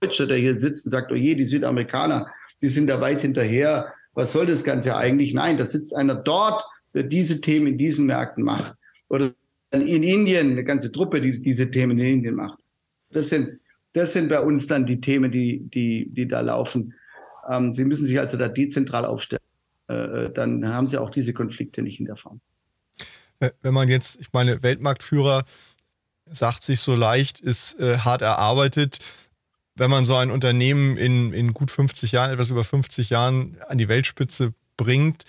[0.00, 2.28] Deutscher, der hier sitzt und sagt, oh je, die Südamerikaner,
[2.62, 3.92] die sind da weit hinterher.
[4.14, 5.34] Was soll das Ganze eigentlich?
[5.34, 6.62] Nein, da sitzt einer dort,
[6.94, 8.76] der diese Themen in diesen Märkten macht.
[9.08, 9.34] Oder
[9.72, 12.60] in Indien eine ganze Truppe, die diese Themen in Indien macht.
[13.10, 13.58] Das sind,
[13.92, 16.94] das sind bei uns dann die Themen, die, die, die da laufen.
[17.50, 19.42] Ähm, Sie müssen sich also da dezentral aufstellen.
[19.88, 22.40] Äh, dann haben sie auch diese Konflikte nicht in der Form.
[23.38, 25.44] Wenn man jetzt, ich meine, Weltmarktführer
[26.30, 28.98] sagt sich so leicht, ist äh, hart erarbeitet.
[29.74, 33.78] Wenn man so ein Unternehmen in, in gut 50 Jahren, etwas über 50 Jahren an
[33.78, 35.24] die Weltspitze bringt,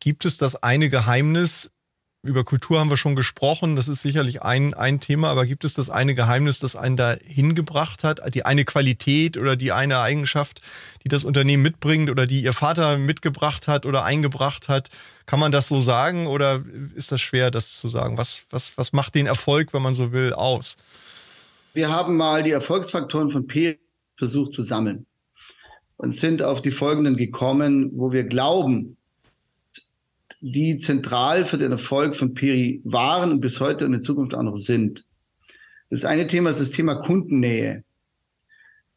[0.00, 1.72] gibt es das eine Geheimnis,
[2.26, 5.74] über Kultur haben wir schon gesprochen, das ist sicherlich ein, ein Thema, aber gibt es
[5.74, 10.60] das eine Geheimnis, das einen da hingebracht hat, die eine Qualität oder die eine Eigenschaft,
[11.04, 14.90] die das Unternehmen mitbringt oder die Ihr Vater mitgebracht hat oder eingebracht hat?
[15.26, 16.62] Kann man das so sagen oder
[16.94, 18.18] ist das schwer, das zu sagen?
[18.18, 20.76] Was, was, was macht den Erfolg, wenn man so will, aus?
[21.74, 23.78] Wir haben mal die Erfolgsfaktoren von P
[24.16, 25.06] versucht zu sammeln
[25.96, 28.95] und sind auf die folgenden gekommen, wo wir glauben,
[30.52, 34.42] die zentral für den Erfolg von Peri waren und bis heute und in Zukunft auch
[34.42, 35.04] noch sind.
[35.90, 37.84] Das eine Thema ist das Thema Kundennähe.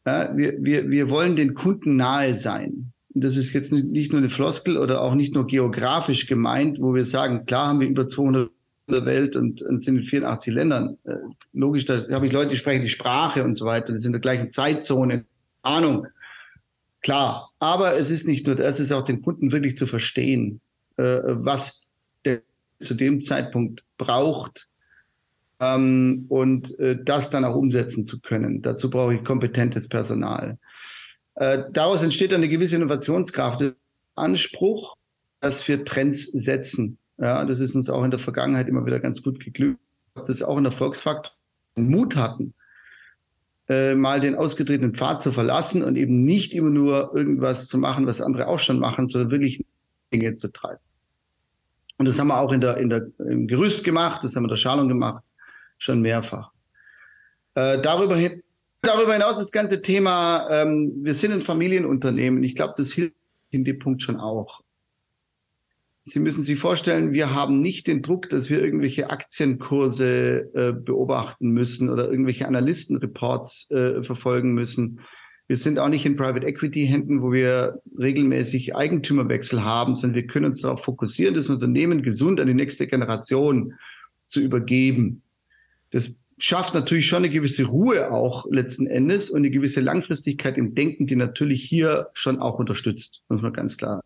[0.06, 2.92] Ja, wir, wir, wir wollen den Kunden nahe sein.
[3.12, 6.94] Und das ist jetzt nicht nur eine Floskel oder auch nicht nur geografisch gemeint, wo
[6.94, 8.50] wir sagen, klar haben wir über 200
[8.88, 10.98] der Welt und, und sind in 84 Ländern.
[11.04, 11.14] Äh,
[11.52, 14.12] logisch, da habe ich Leute, die sprechen die Sprache und so weiter, die sind in
[14.12, 15.24] der gleichen Zeitzone,
[15.62, 16.06] Ahnung.
[17.02, 20.60] Klar, aber es ist nicht nur das, es ist auch den Kunden wirklich zu verstehen.
[21.00, 21.94] Äh, was
[22.26, 22.42] der
[22.78, 24.68] zu dem Zeitpunkt braucht
[25.58, 28.60] ähm, und äh, das dann auch umsetzen zu können.
[28.60, 30.58] Dazu brauche ich kompetentes Personal.
[31.36, 33.72] Äh, daraus entsteht eine gewisse Innovationskraft,
[34.14, 34.96] Anspruch,
[35.40, 36.98] dass wir Trends setzen.
[37.16, 39.80] Ja, das ist uns auch in der Vergangenheit immer wieder ganz gut geglückt,
[40.26, 41.32] dass auch in der Volksfaktor
[41.76, 42.52] Mut hatten,
[43.70, 48.06] äh, mal den ausgetretenen Pfad zu verlassen und eben nicht immer nur irgendwas zu machen,
[48.06, 49.64] was andere auch schon machen, sondern wirklich
[50.12, 50.80] Dinge zu treiben.
[52.00, 54.46] Und das haben wir auch in der, in der, im Gerüst gemacht, das haben wir
[54.46, 55.22] in der Schalung gemacht.
[55.76, 56.50] schon mehrfach.
[57.54, 58.42] Äh, darüber, hin,
[58.80, 62.42] darüber hinaus das ganze Thema, ähm, wir sind ein Familienunternehmen.
[62.42, 63.16] Ich glaube, das hilft
[63.50, 64.62] in dem Punkt schon auch.
[66.04, 71.50] Sie müssen sich vorstellen, wir haben nicht den Druck, dass wir irgendwelche Aktienkurse äh, beobachten
[71.50, 75.00] müssen oder irgendwelche Analystenreports äh, verfolgen müssen.
[75.50, 80.28] Wir sind auch nicht in Private Equity Händen, wo wir regelmäßig Eigentümerwechsel haben, sondern wir
[80.28, 83.74] können uns darauf fokussieren, das Unternehmen gesund an die nächste Generation
[84.26, 85.22] zu übergeben.
[85.90, 90.76] Das schafft natürlich schon eine gewisse Ruhe auch letzten Endes und eine gewisse Langfristigkeit im
[90.76, 94.04] Denken, die natürlich hier schon auch unterstützt, muss man ganz klar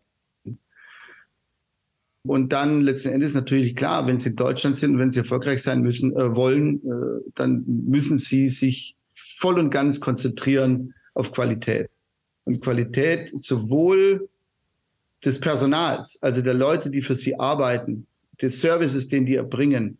[2.23, 5.83] und dann letzten Endes natürlich klar, wenn Sie in Deutschland sind wenn Sie erfolgreich sein
[5.83, 11.89] müssen, äh, wollen, äh, dann müssen Sie sich voll und ganz konzentrieren auf Qualität.
[12.45, 14.29] Und Qualität sowohl
[15.23, 18.05] des Personals, also der Leute, die für Sie arbeiten,
[18.39, 19.97] des Services, den die erbringen,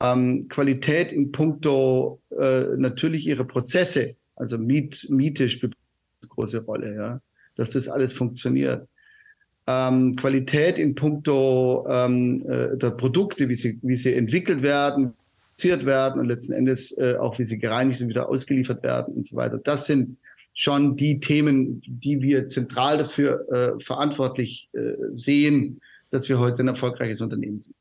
[0.00, 5.74] ähm, Qualität in puncto äh, natürlich ihre Prozesse, also Miet, Miete spielt
[6.22, 7.20] eine große Rolle, ja,
[7.54, 8.88] dass das alles funktioniert
[9.66, 15.14] ähm, Qualität in puncto ähm, äh, der Produkte, wie sie, wie sie entwickelt werden,
[15.62, 19.24] produziert werden und letzten Endes äh, auch wie sie gereinigt und wieder ausgeliefert werden und
[19.24, 19.58] so weiter.
[19.58, 20.18] Das sind
[20.54, 26.68] schon die Themen, die wir zentral dafür äh, verantwortlich äh, sehen, dass wir heute ein
[26.68, 27.76] erfolgreiches Unternehmen sind.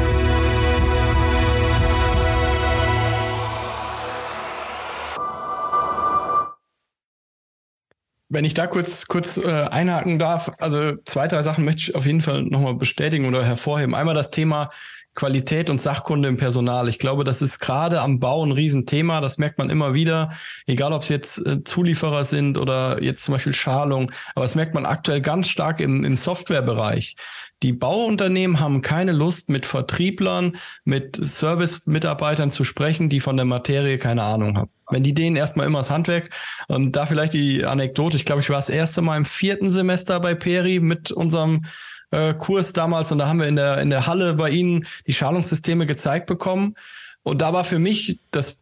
[8.33, 12.05] Wenn ich da kurz, kurz äh, einhaken darf, also zwei, drei Sachen möchte ich auf
[12.05, 13.93] jeden Fall nochmal bestätigen oder hervorheben.
[13.93, 14.69] Einmal das Thema
[15.13, 16.87] Qualität und Sachkunde im Personal.
[16.87, 19.19] Ich glaube, das ist gerade am Bau ein Riesenthema.
[19.19, 20.31] Das merkt man immer wieder,
[20.65, 24.09] egal ob es jetzt äh, Zulieferer sind oder jetzt zum Beispiel Schalung.
[24.33, 27.17] Aber das merkt man aktuell ganz stark im, im Softwarebereich.
[27.63, 33.99] Die Bauunternehmen haben keine Lust, mit Vertrieblern, mit Service-Mitarbeitern zu sprechen, die von der Materie
[33.99, 34.71] keine Ahnung haben.
[34.89, 36.29] Wenn die denen erstmal immer das Handwerk
[36.67, 40.19] und da vielleicht die Anekdote, ich glaube, ich war das erste Mal im vierten Semester
[40.19, 41.65] bei Peri mit unserem
[42.09, 45.13] äh, Kurs damals und da haben wir in der, in der Halle bei Ihnen die
[45.13, 46.75] Schalungssysteme gezeigt bekommen.
[47.23, 48.60] Und da war für mich das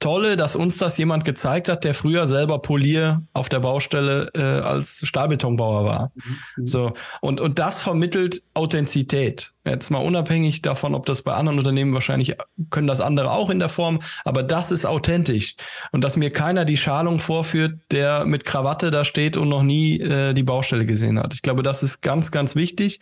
[0.00, 4.40] Tolle, dass uns das jemand gezeigt hat, der früher selber Polier auf der Baustelle äh,
[4.40, 6.12] als Stahlbetonbauer war.
[6.56, 6.66] Mhm.
[6.66, 9.52] So und und das vermittelt Authentizität.
[9.64, 12.34] Jetzt mal unabhängig davon, ob das bei anderen Unternehmen wahrscheinlich
[12.70, 15.56] können das andere auch in der Form, aber das ist authentisch
[15.92, 20.00] und dass mir keiner die Schalung vorführt, der mit Krawatte da steht und noch nie
[20.00, 21.34] äh, die Baustelle gesehen hat.
[21.34, 23.00] Ich glaube, das ist ganz ganz wichtig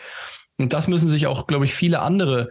[0.59, 2.51] und das müssen sich auch, glaube ich, viele andere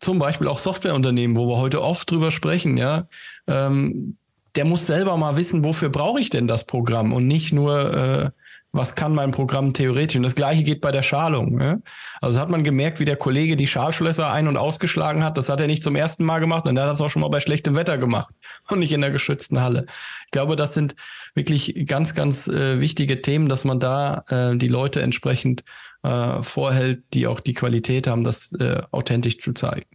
[0.00, 3.06] zum Beispiel auch Softwareunternehmen, wo wir heute oft drüber sprechen, ja,
[3.46, 4.16] ähm,
[4.56, 8.30] der muss selber mal wissen, wofür brauche ich denn das Programm und nicht nur, äh,
[8.72, 10.16] was kann mein Programm theoretisch.
[10.16, 11.60] Und das gleiche geht bei der Schalung.
[11.60, 11.78] Ja?
[12.20, 15.36] Also hat man gemerkt, wie der Kollege die Schalschlösser ein- und ausgeschlagen hat.
[15.36, 17.28] Das hat er nicht zum ersten Mal gemacht und er hat es auch schon mal
[17.28, 18.32] bei schlechtem Wetter gemacht
[18.68, 19.86] und nicht in der geschützten Halle.
[20.24, 20.94] Ich glaube, das sind
[21.34, 25.64] wirklich ganz, ganz äh, wichtige Themen, dass man da äh, die Leute entsprechend
[26.02, 29.86] äh, vorhält, die auch die Qualität haben, das äh, authentisch zu zeigen.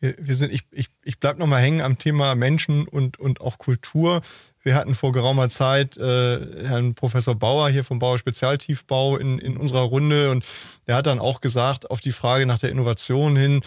[0.00, 3.58] Wir, wir sind, ich, ich, ich bleibe nochmal hängen am Thema Menschen und, und auch
[3.58, 4.20] Kultur.
[4.64, 9.56] Wir hatten vor geraumer Zeit äh, Herrn Professor Bauer hier vom Bauer Spezialtiefbau in, in
[9.56, 10.44] unserer Runde und
[10.86, 13.60] der hat dann auch gesagt, auf die Frage nach der Innovation hin,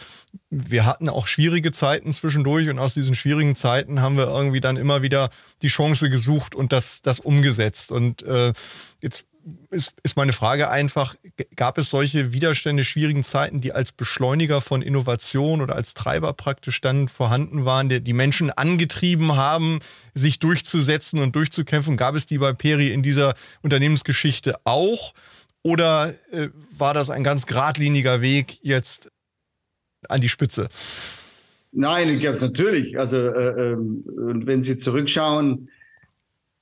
[0.50, 4.78] wir hatten auch schwierige Zeiten zwischendurch und aus diesen schwierigen Zeiten haben wir irgendwie dann
[4.78, 5.30] immer wieder
[5.62, 7.92] die Chance gesucht und das, das umgesetzt.
[7.92, 8.54] Und äh,
[9.02, 9.26] jetzt
[9.70, 11.16] ist, ist meine Frage einfach,
[11.56, 16.82] gab es solche Widerstände, schwierigen Zeiten, die als Beschleuniger von Innovation oder als Treiber praktisch
[16.82, 19.80] dann vorhanden waren, die die Menschen angetrieben haben,
[20.16, 21.98] sich durchzusetzen und durchzukämpfen?
[21.98, 25.14] Gab es die bei Peri in dieser Unternehmensgeschichte auch?
[25.62, 29.12] Oder äh, war das ein ganz geradliniger Weg jetzt
[30.10, 30.70] an die Spitze?
[31.72, 32.98] Nein, ich es natürlich.
[32.98, 35.70] Also äh, äh, wenn Sie zurückschauen,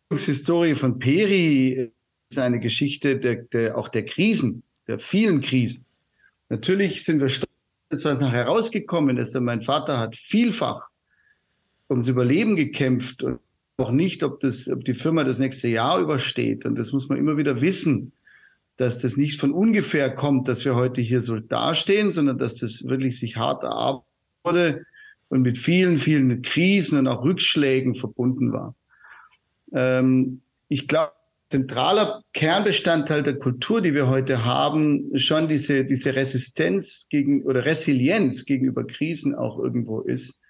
[0.10, 1.92] die Historie von Peri
[2.34, 5.86] ist eine Geschichte der, der, auch der Krisen, der vielen Krisen.
[6.50, 7.50] Natürlich sind wir stolz,
[7.90, 9.40] dass nachher herausgekommen ist.
[9.40, 10.88] Mein Vater hat vielfach
[11.90, 13.40] ums Überleben gekämpft und
[13.78, 16.66] auch nicht, ob, das, ob die Firma das nächste Jahr übersteht.
[16.66, 18.14] Und das muss man immer wieder wissen,
[18.78, 22.88] dass das nicht von ungefähr kommt, dass wir heute hier so dastehen, sondern dass das
[22.88, 24.08] wirklich sich hart erarbeitet
[24.44, 24.86] wurde
[25.30, 28.76] und mit vielen, vielen Krisen und auch Rückschlägen verbunden war.
[29.72, 31.14] Ähm, ich glaube,
[31.54, 38.46] zentraler Kernbestandteil der Kultur, die wir heute haben, schon diese, diese Resistenz gegen oder Resilienz
[38.46, 40.42] gegenüber Krisen auch irgendwo ist.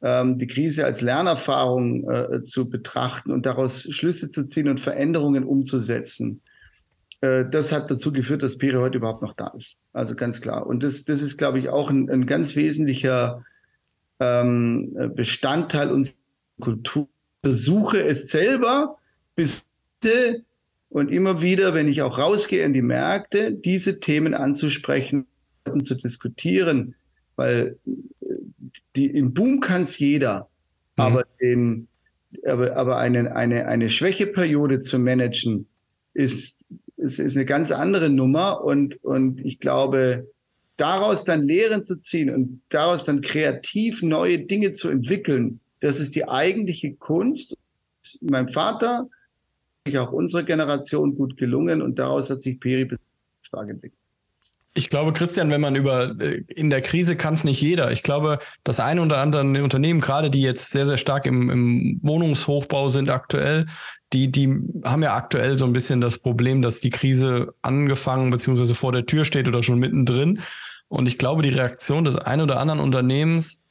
[0.00, 5.44] Ähm, die Krise als Lernerfahrung äh, zu betrachten und daraus Schlüsse zu ziehen und Veränderungen
[5.44, 6.40] umzusetzen.
[7.20, 9.82] Äh, das hat dazu geführt, dass Pere heute überhaupt noch da ist.
[9.92, 10.66] Also ganz klar.
[10.66, 13.44] Und das, das ist, glaube ich, auch ein, ein ganz wesentlicher
[14.20, 16.16] ähm, Bestandteil unserer
[16.62, 17.08] Kultur.
[17.42, 18.96] Versuche es selber
[19.36, 19.66] bis
[20.88, 25.26] und immer wieder, wenn ich auch rausgehe in die Märkte, diese Themen anzusprechen
[25.64, 26.94] und zu diskutieren,
[27.36, 28.26] weil äh,
[28.96, 30.48] die, im Boom kann es jeder,
[30.96, 31.02] mhm.
[31.02, 31.88] aber, den,
[32.46, 35.66] aber, aber eine, eine, eine Schwächeperiode zu managen,
[36.14, 36.64] ist,
[36.96, 40.28] ist, ist eine ganz andere Nummer und, und ich glaube,
[40.76, 46.14] daraus dann Lehren zu ziehen und daraus dann kreativ neue Dinge zu entwickeln, das ist
[46.14, 47.56] die eigentliche Kunst.
[48.22, 49.08] Mein Vater
[49.98, 52.88] auch unsere Generation gut gelungen und daraus hat sich Peri
[53.42, 54.00] stark entwickelt.
[54.76, 57.92] Ich glaube, Christian, wenn man über äh, in der Krise kann es nicht jeder.
[57.92, 62.00] Ich glaube, das eine oder andere Unternehmen, gerade die jetzt sehr, sehr stark im, im
[62.02, 63.66] Wohnungshochbau sind aktuell,
[64.12, 64.48] die, die
[64.84, 68.74] haben ja aktuell so ein bisschen das Problem, dass die Krise angefangen bzw.
[68.74, 70.40] vor der Tür steht oder schon mittendrin.
[70.88, 73.63] Und ich glaube, die Reaktion des einen oder anderen Unternehmens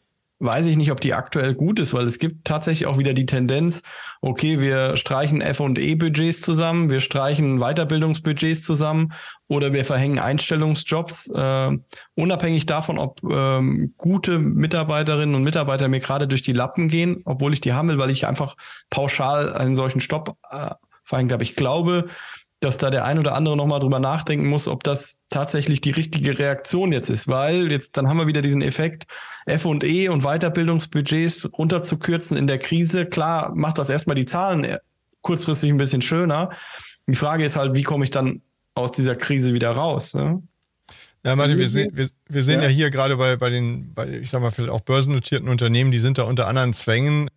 [0.44, 3.26] weiß ich nicht, ob die aktuell gut ist, weil es gibt tatsächlich auch wieder die
[3.26, 3.84] Tendenz,
[4.22, 9.14] okay, wir streichen F&E-Budgets zusammen, wir streichen Weiterbildungsbudgets zusammen
[9.48, 11.72] oder wir verhängen Einstellungsjobs, äh,
[12.16, 17.54] unabhängig davon, ob ähm, gute Mitarbeiterinnen und Mitarbeiter mir gerade durch die Lappen gehen, obwohl
[17.54, 18.56] ich die haben will, weil ich einfach
[18.90, 20.72] pauschal einen solchen Stopp äh,
[21.04, 21.44] verhängt habe.
[21.44, 22.06] Ich glaube,
[22.64, 26.38] dass da der ein oder andere nochmal drüber nachdenken muss, ob das tatsächlich die richtige
[26.40, 29.06] Reaktion jetzt ist, weil jetzt dann haben wir wieder diesen Effekt,
[29.46, 33.06] F&E und Weiterbildungsbudgets runterzukürzen in der Krise.
[33.06, 34.78] Klar macht das erstmal die Zahlen
[35.22, 36.52] kurzfristig ein bisschen schöner.
[37.08, 38.42] Die Frage ist halt, wie komme ich dann
[38.76, 40.14] aus dieser Krise wieder raus?
[40.14, 40.42] Ne?
[41.26, 42.68] Ja, Martin, wir sehen, wir, wir sehen ja.
[42.68, 45.98] ja hier gerade bei, bei den, bei, ich sag mal, vielleicht auch börsennotierten Unternehmen, die
[45.98, 47.30] sind da unter anderen Zwängen.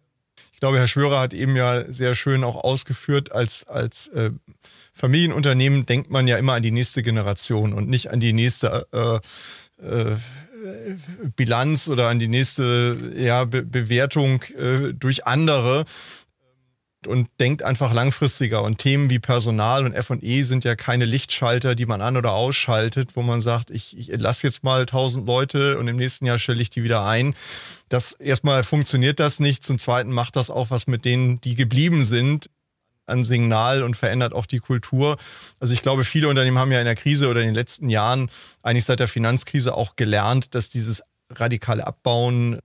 [0.52, 4.30] Ich glaube, Herr Schwörer hat eben ja sehr schön auch ausgeführt, als, als äh,
[4.96, 9.86] Familienunternehmen denkt man ja immer an die nächste Generation und nicht an die nächste äh,
[9.86, 10.16] äh,
[11.36, 15.84] Bilanz oder an die nächste ja, Be Bewertung äh, durch andere
[17.06, 18.62] und denkt einfach langfristiger.
[18.62, 23.16] Und Themen wie Personal und FE sind ja keine Lichtschalter, die man an- oder ausschaltet,
[23.16, 26.62] wo man sagt, ich, ich lasse jetzt mal tausend Leute und im nächsten Jahr stelle
[26.62, 27.34] ich die wieder ein.
[27.90, 29.62] Das erstmal funktioniert das nicht.
[29.62, 32.48] Zum Zweiten macht das auch was mit denen, die geblieben sind
[33.06, 35.16] an Signal und verändert auch die Kultur.
[35.60, 38.30] Also ich glaube, viele Unternehmen haben ja in der Krise oder in den letzten Jahren,
[38.62, 42.58] eigentlich seit der Finanzkrise, auch gelernt, dass dieses radikale Abbauen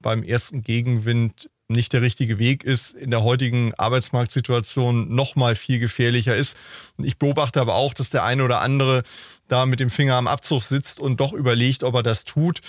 [0.00, 5.78] beim ersten Gegenwind nicht der richtige Weg ist, in der heutigen Arbeitsmarktsituation noch mal viel
[5.78, 6.56] gefährlicher ist.
[6.96, 9.02] Ich beobachte aber auch, dass der eine oder andere
[9.48, 12.60] da mit dem Finger am Abzug sitzt und doch überlegt, ob er das tut.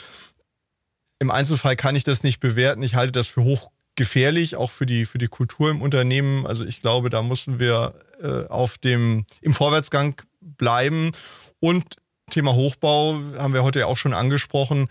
[1.20, 2.84] Im Einzelfall kann ich das nicht bewerten.
[2.84, 6.48] Ich halte das für hoch gefährlich, auch für die, für die Kultur im Unternehmen.
[6.48, 11.12] Also ich glaube, da müssen wir äh, auf dem, im Vorwärtsgang bleiben.
[11.60, 11.98] Und
[12.32, 14.88] Thema Hochbau haben wir heute ja auch schon angesprochen.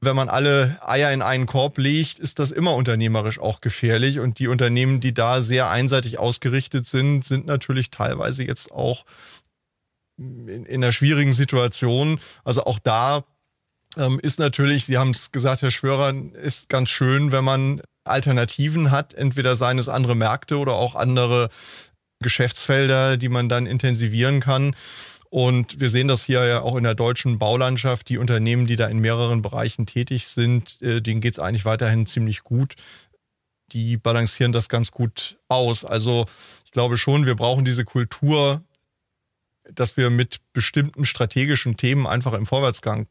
[0.00, 4.20] Wenn man alle Eier in einen Korb legt, ist das immer unternehmerisch auch gefährlich.
[4.20, 9.04] Und die Unternehmen, die da sehr einseitig ausgerichtet sind, sind natürlich teilweise jetzt auch
[10.16, 12.18] in, in einer schwierigen Situation.
[12.42, 13.22] Also auch da
[13.98, 18.90] ähm, ist natürlich, Sie haben es gesagt, Herr Schwörer, ist ganz schön, wenn man Alternativen
[18.90, 21.48] hat, entweder seien es andere Märkte oder auch andere
[22.20, 24.74] Geschäftsfelder, die man dann intensivieren kann.
[25.30, 28.08] Und wir sehen das hier ja auch in der deutschen Baulandschaft.
[28.08, 32.06] Die Unternehmen, die da in mehreren Bereichen tätig sind, äh, denen geht es eigentlich weiterhin
[32.06, 32.74] ziemlich gut.
[33.72, 35.84] Die balancieren das ganz gut aus.
[35.84, 36.26] Also
[36.64, 38.62] ich glaube schon, wir brauchen diese Kultur
[39.74, 43.06] dass wir mit bestimmten strategischen Themen einfach im Vorwärtsgang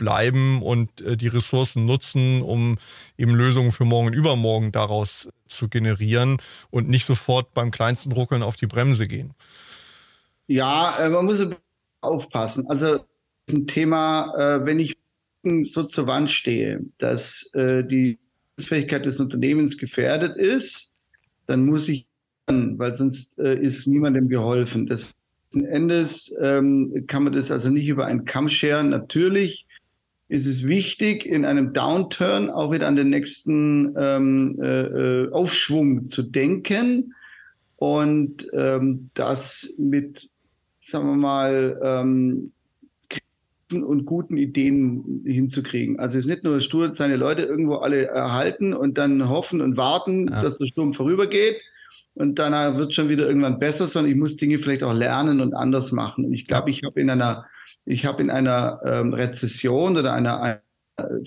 [0.00, 2.78] bleiben und äh, die Ressourcen nutzen, um
[3.18, 6.38] eben Lösungen für morgen und übermorgen daraus zu generieren
[6.70, 9.34] und nicht sofort beim kleinsten Ruckeln auf die Bremse gehen.
[10.46, 11.46] Ja, äh, man muss
[12.00, 12.66] aufpassen.
[12.68, 13.04] Also
[13.50, 14.96] ein Thema, äh, wenn ich
[15.64, 18.18] so zur Wand stehe, dass die
[18.58, 20.98] Fähigkeit des Unternehmens gefährdet ist,
[21.46, 22.04] dann muss ich,
[22.46, 24.86] weil sonst ist niemandem geholfen.
[24.86, 25.14] Das
[25.54, 28.90] Endes ähm, kann man das also nicht über einen Kamm scheren.
[28.90, 29.66] Natürlich
[30.30, 36.04] ist es wichtig, in einem Downturn auch wieder an den nächsten ähm, äh, äh, Aufschwung
[36.04, 37.14] zu denken
[37.76, 40.30] und ähm, das mit,
[40.80, 42.52] sagen wir mal, ähm,
[43.72, 45.98] und guten Ideen hinzukriegen.
[45.98, 49.76] Also es ist nicht nur stur seine Leute irgendwo alle erhalten und dann hoffen und
[49.76, 50.42] warten, ja.
[50.42, 51.56] dass der Sturm vorübergeht
[52.14, 55.54] und dann wird schon wieder irgendwann besser, sondern ich muss Dinge vielleicht auch lernen und
[55.54, 56.24] anders machen.
[56.24, 57.46] Und ich glaube, ich habe in einer
[57.90, 60.60] ich habe in einer ähm, Rezession oder einer, einer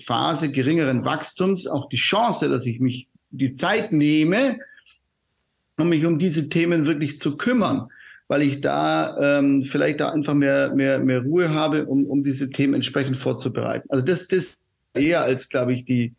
[0.04, 4.58] Phase geringeren Wachstums auch die Chance, dass ich mich die Zeit nehme,
[5.78, 7.88] um mich um diese Themen wirklich zu kümmern,
[8.28, 12.50] weil ich da ähm, vielleicht da einfach mehr, mehr, mehr Ruhe habe, um, um diese
[12.50, 13.88] Themen entsprechend vorzubereiten.
[13.90, 14.58] Also das, das
[14.94, 16.14] eher als, glaube ich, die,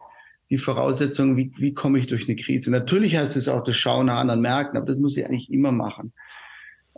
[0.49, 2.69] die Voraussetzung, wie, wie komme ich durch eine Krise.
[2.69, 5.71] Natürlich heißt es auch das Schauen nach anderen Märkten, aber das muss ich eigentlich immer
[5.71, 6.11] machen.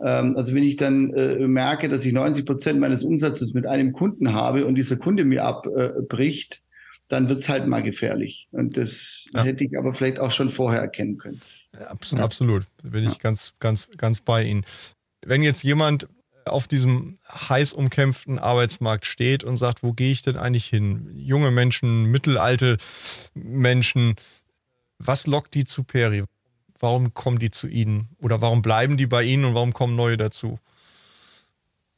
[0.02, 3.92] Ähm, also wenn ich dann äh, merke, dass ich 90 Prozent meines Umsatzes mit einem
[3.92, 6.62] Kunden habe und dieser Kunde mir abbricht,
[7.08, 8.48] dann wird's halt mal gefährlich.
[8.52, 9.42] Und das ja.
[9.42, 11.40] hätte ich aber vielleicht auch schon vorher erkennen können.
[11.88, 12.24] absolut, ja.
[12.24, 12.66] absolut.
[12.82, 13.18] Bin ich ja.
[13.20, 14.64] ganz, ganz, ganz bei Ihnen.
[15.24, 16.06] Wenn jetzt jemand
[16.44, 21.10] auf diesem heiß umkämpften Arbeitsmarkt steht und sagt, wo gehe ich denn eigentlich hin?
[21.14, 22.76] Junge Menschen, mittelalte
[23.34, 24.14] Menschen,
[24.98, 26.24] was lockt die zu Peri?
[26.80, 28.08] Warum kommen die zu Ihnen?
[28.20, 30.58] Oder warum bleiben die bei Ihnen und warum kommen neue dazu?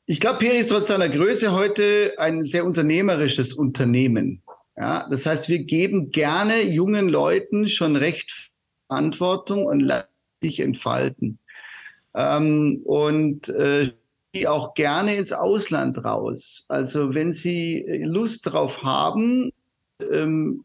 [0.07, 4.43] Ich glaube, Peri ist trotz seiner Größe heute ein sehr unternehmerisches Unternehmen.
[4.77, 8.51] Ja, das heißt, wir geben gerne jungen Leuten schon recht
[8.87, 10.09] Verantwortung und lassen
[10.43, 11.39] sich entfalten.
[12.15, 13.93] Ähm, und äh,
[14.35, 16.65] die auch gerne ins Ausland raus.
[16.69, 19.53] Also wenn sie Lust drauf haben,
[20.11, 20.65] ähm,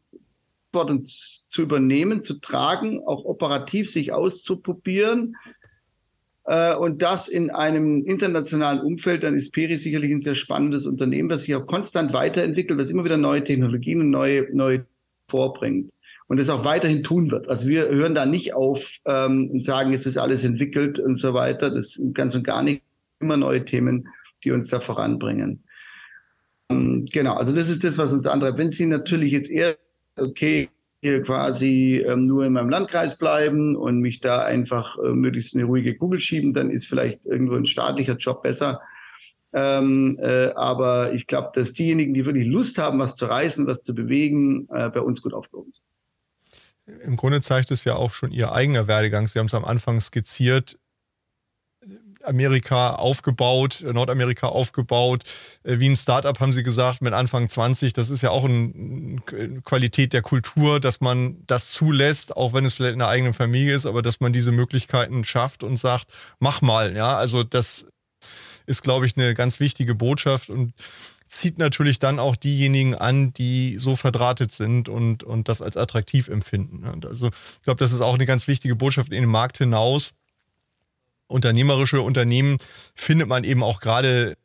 [0.75, 5.35] Verantwortung zu übernehmen, zu tragen, auch operativ sich auszuprobieren.
[6.43, 11.29] Äh, und das in einem internationalen Umfeld, dann ist Peri sicherlich ein sehr spannendes Unternehmen,
[11.29, 14.85] das sich auch konstant weiterentwickelt, das immer wieder neue Technologien und neue, neue
[15.29, 15.91] vorbringt.
[16.27, 17.47] Und das auch weiterhin tun wird.
[17.47, 21.35] Also wir hören da nicht auf ähm, und sagen, jetzt ist alles entwickelt und so
[21.35, 21.69] weiter.
[21.69, 22.81] Das ist ganz und gar nicht
[23.19, 24.09] immer neue Themen,
[24.43, 25.63] die uns da voranbringen.
[26.69, 28.57] Ähm, genau, also das ist das, was uns andere.
[28.57, 29.77] Wenn Sie natürlich jetzt eher
[30.17, 30.69] okay,
[31.01, 35.65] hier quasi ähm, nur in meinem Landkreis bleiben und mich da einfach äh, möglichst eine
[35.65, 38.81] ruhige Kugel schieben, dann ist vielleicht irgendwo ein staatlicher Job besser.
[39.53, 43.83] Ähm, äh, aber ich glaube, dass diejenigen, die wirklich Lust haben, was zu reißen, was
[43.83, 45.85] zu bewegen, äh, bei uns gut aufgehoben sind.
[47.03, 49.27] Im Grunde zeigt es ja auch schon Ihr eigener Werdegang.
[49.27, 50.77] Sie haben es am Anfang skizziert.
[52.27, 55.23] Amerika aufgebaut, Nordamerika aufgebaut.
[55.63, 57.93] Äh, wie ein Startup haben sie gesagt, mit Anfang 20.
[57.93, 59.21] Das ist ja auch eine
[59.63, 63.75] Qualität der Kultur, dass man das zulässt, auch wenn es vielleicht in der eigenen Familie
[63.75, 66.07] ist, aber dass man diese Möglichkeiten schafft und sagt,
[66.39, 66.95] mach mal.
[66.95, 67.87] Ja, also das
[68.65, 70.73] ist, glaube ich, eine ganz wichtige Botschaft und
[71.27, 76.27] zieht natürlich dann auch diejenigen an, die so verdrahtet sind und, und das als attraktiv
[76.27, 76.87] empfinden.
[76.87, 80.13] Und also ich glaube, das ist auch eine ganz wichtige Botschaft in den Markt hinaus
[81.27, 82.57] unternehmerische Unternehmen
[82.93, 84.35] findet man eben auch gerade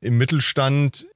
[0.00, 1.06] im Mittelstand,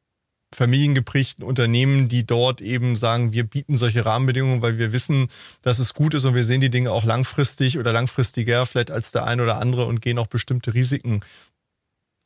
[0.53, 5.29] familiengeprägten Unternehmen, die dort eben sagen, wir bieten solche Rahmenbedingungen, weil wir wissen,
[5.63, 9.13] dass es gut ist und wir sehen die Dinge auch langfristig oder langfristiger vielleicht als
[9.13, 11.21] der eine oder andere und gehen auch bestimmte Risiken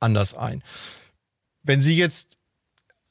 [0.01, 0.63] anders ein.
[1.63, 2.39] Wenn Sie jetzt,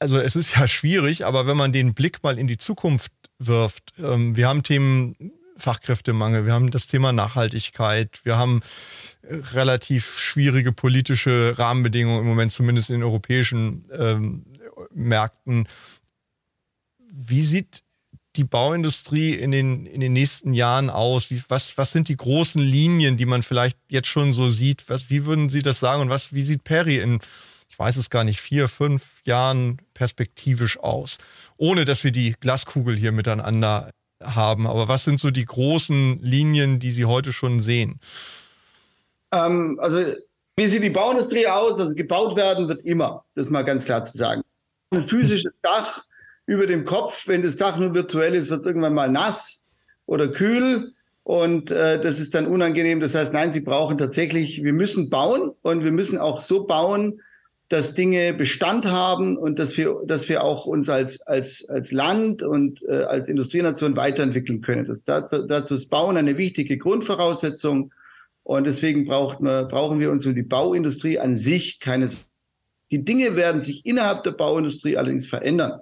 [0.00, 3.92] also es ist ja schwierig, aber wenn man den Blick mal in die Zukunft wirft,
[3.98, 5.16] ähm, wir haben Themen
[5.56, 8.60] Fachkräftemangel, wir haben das Thema Nachhaltigkeit, wir haben
[9.52, 14.44] relativ schwierige politische Rahmenbedingungen im Moment, zumindest in den europäischen ähm,
[14.92, 15.66] Märkten.
[17.10, 17.82] Wie sieht
[18.36, 21.30] die Bauindustrie in den, in den nächsten Jahren aus?
[21.30, 24.88] Wie, was, was sind die großen Linien, die man vielleicht jetzt schon so sieht?
[24.88, 26.02] Was, wie würden Sie das sagen?
[26.02, 27.20] Und was, wie sieht Perry in,
[27.68, 31.18] ich weiß es gar nicht, vier, fünf Jahren perspektivisch aus?
[31.56, 33.90] Ohne dass wir die Glaskugel hier miteinander
[34.24, 34.66] haben.
[34.66, 38.00] Aber was sind so die großen Linien, die Sie heute schon sehen?
[39.32, 40.14] Ähm, also,
[40.56, 41.78] wie sieht die Bauindustrie aus?
[41.78, 44.42] Also, gebaut werden wird immer, das mal ganz klar zu sagen.
[44.90, 46.04] Ein physisches Dach
[46.46, 49.62] über dem Kopf, wenn das Dach nur virtuell ist, wird es irgendwann mal nass
[50.06, 50.92] oder kühl.
[51.22, 53.00] Und äh, das ist dann unangenehm.
[53.00, 57.20] Das heißt, nein, sie brauchen tatsächlich, wir müssen bauen und wir müssen auch so bauen,
[57.74, 62.44] dass Dinge Bestand haben und dass wir, dass wir auch uns als, als, als Land
[62.44, 64.86] und äh, als Industrienation weiterentwickeln können.
[64.86, 67.92] Das, dazu, dazu ist Bauen eine wichtige Grundvoraussetzung.
[68.44, 72.30] Und deswegen braucht man, brauchen wir uns um die Bauindustrie an sich keines.
[72.92, 75.80] Die Dinge werden sich innerhalb der Bauindustrie allerdings verändern.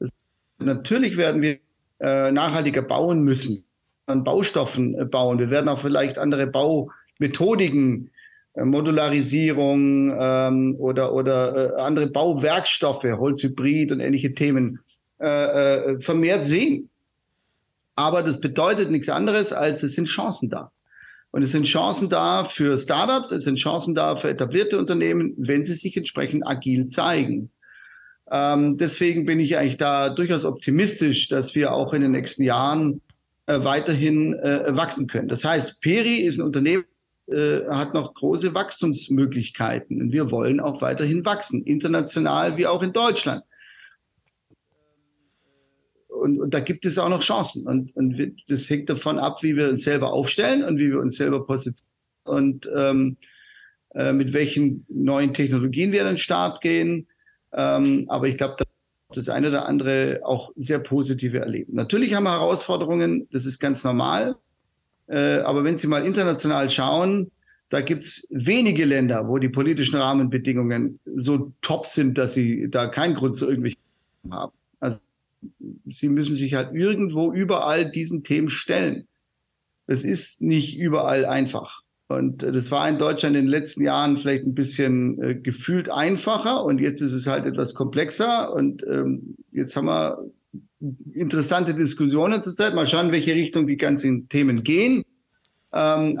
[0.00, 0.10] Das,
[0.58, 1.60] natürlich werden wir
[2.00, 3.64] äh, nachhaltiger bauen müssen,
[4.04, 5.38] an Baustoffen äh, bauen.
[5.38, 8.10] Wir werden auch vielleicht andere Baumethodiken
[8.54, 14.80] Modularisierung ähm, oder, oder äh, andere Bauwerkstoffe, Holzhybrid und ähnliche Themen
[15.20, 16.90] äh, äh, vermehrt sehen.
[17.94, 20.70] Aber das bedeutet nichts anderes, als es sind Chancen da.
[21.30, 25.64] Und es sind Chancen da für Startups, es sind Chancen da für etablierte Unternehmen, wenn
[25.64, 27.50] sie sich entsprechend agil zeigen.
[28.30, 33.00] Ähm, deswegen bin ich eigentlich da durchaus optimistisch, dass wir auch in den nächsten Jahren
[33.46, 35.28] äh, weiterhin äh, wachsen können.
[35.28, 36.84] Das heißt, Peri ist ein Unternehmen,
[37.32, 40.00] äh, hat noch große Wachstumsmöglichkeiten.
[40.00, 43.42] Und wir wollen auch weiterhin wachsen, international wie auch in Deutschland.
[46.08, 47.66] Und, und da gibt es auch noch Chancen.
[47.66, 51.16] Und, und das hängt davon ab, wie wir uns selber aufstellen und wie wir uns
[51.16, 51.92] selber positionieren
[52.24, 53.16] und ähm,
[53.94, 57.08] äh, mit welchen neuen Technologien wir an den Start gehen.
[57.52, 58.64] Ähm, aber ich glaube,
[59.14, 61.74] das eine oder andere auch sehr positive erleben.
[61.74, 64.36] Natürlich haben wir Herausforderungen, das ist ganz normal.
[65.12, 67.30] Äh, aber wenn Sie mal international schauen,
[67.68, 72.86] da gibt es wenige Länder, wo die politischen Rahmenbedingungen so top sind, dass sie da
[72.86, 73.80] keinen Grund zu irgendwelchen
[74.30, 74.52] haben.
[74.78, 74.98] Also
[75.86, 79.06] sie müssen sich halt irgendwo überall diesen Themen stellen.
[79.86, 81.80] Das ist nicht überall einfach.
[82.08, 86.64] Und das war in Deutschland in den letzten Jahren vielleicht ein bisschen äh, gefühlt einfacher
[86.64, 90.18] und jetzt ist es halt etwas komplexer und ähm, jetzt haben wir
[91.14, 92.74] interessante Diskussionen zurzeit.
[92.74, 95.04] Mal schauen, in welche Richtung die ganzen Themen gehen.
[95.72, 96.18] Ähm,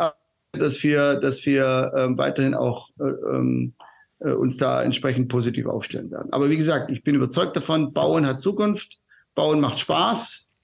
[0.52, 3.72] dass wir, dass wir ähm, weiterhin auch äh, ähm,
[4.20, 6.32] äh, uns da entsprechend positiv aufstellen werden.
[6.32, 8.98] Aber wie gesagt, ich bin überzeugt davon, Bauen hat Zukunft,
[9.34, 10.56] Bauen macht Spaß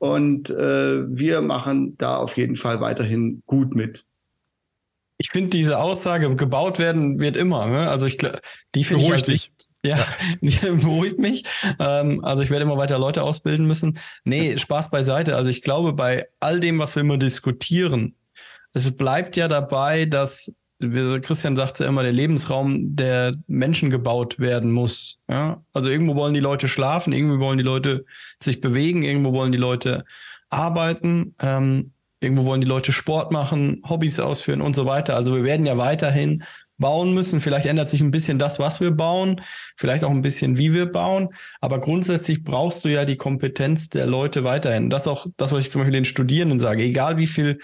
[0.00, 4.04] und äh, wir machen da auf jeden Fall weiterhin gut mit.
[5.18, 7.66] Ich finde diese Aussage, gebaut werden wird immer.
[7.66, 7.88] Ne?
[7.88, 8.18] Also ich
[8.74, 9.50] die finde ich halt.
[9.86, 9.98] Ja,
[10.40, 10.60] ja.
[10.72, 11.44] beruhigt mich.
[11.78, 13.98] Ähm, also ich werde immer weiter Leute ausbilden müssen.
[14.24, 15.36] Nee, Spaß beiseite.
[15.36, 18.14] Also ich glaube, bei all dem, was wir immer diskutieren,
[18.72, 25.18] es bleibt ja dabei, dass Christian sagte immer, der Lebensraum der Menschen gebaut werden muss.
[25.28, 25.62] Ja?
[25.72, 28.04] Also irgendwo wollen die Leute schlafen, irgendwo wollen die Leute
[28.42, 30.04] sich bewegen, irgendwo wollen die Leute
[30.50, 35.16] arbeiten, ähm, irgendwo wollen die Leute Sport machen, Hobbys ausführen und so weiter.
[35.16, 36.44] Also wir werden ja weiterhin
[36.78, 37.40] bauen müssen.
[37.40, 39.40] Vielleicht ändert sich ein bisschen das, was wir bauen,
[39.76, 41.30] vielleicht auch ein bisschen, wie wir bauen.
[41.60, 44.90] Aber grundsätzlich brauchst du ja die Kompetenz der Leute weiterhin.
[44.90, 46.82] Das auch das, was ich zum Beispiel den Studierenden sage.
[46.82, 47.58] Egal wie viel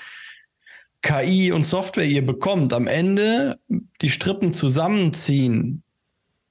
[1.03, 3.59] KI und Software ihr bekommt, am Ende
[4.01, 5.83] die Strippen zusammenziehen,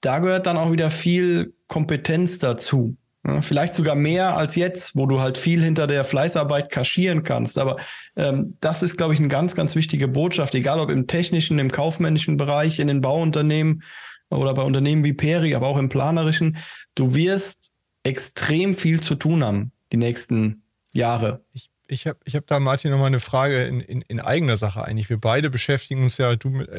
[0.01, 2.97] da gehört dann auch wieder viel Kompetenz dazu.
[3.41, 7.59] Vielleicht sogar mehr als jetzt, wo du halt viel hinter der Fleißarbeit kaschieren kannst.
[7.59, 7.77] Aber
[8.15, 11.71] ähm, das ist, glaube ich, eine ganz, ganz wichtige Botschaft, egal ob im technischen, im
[11.71, 13.83] kaufmännischen Bereich, in den Bauunternehmen
[14.29, 16.57] oder bei Unternehmen wie Peri, aber auch im planerischen.
[16.95, 17.71] Du wirst
[18.03, 20.63] extrem viel zu tun haben die nächsten
[20.93, 21.43] Jahre.
[21.53, 24.83] Ich, ich habe ich hab da, Martin, nochmal eine Frage in, in, in, eigener Sache
[24.83, 25.09] eigentlich.
[25.09, 26.69] Wir beide beschäftigen uns ja, du mit,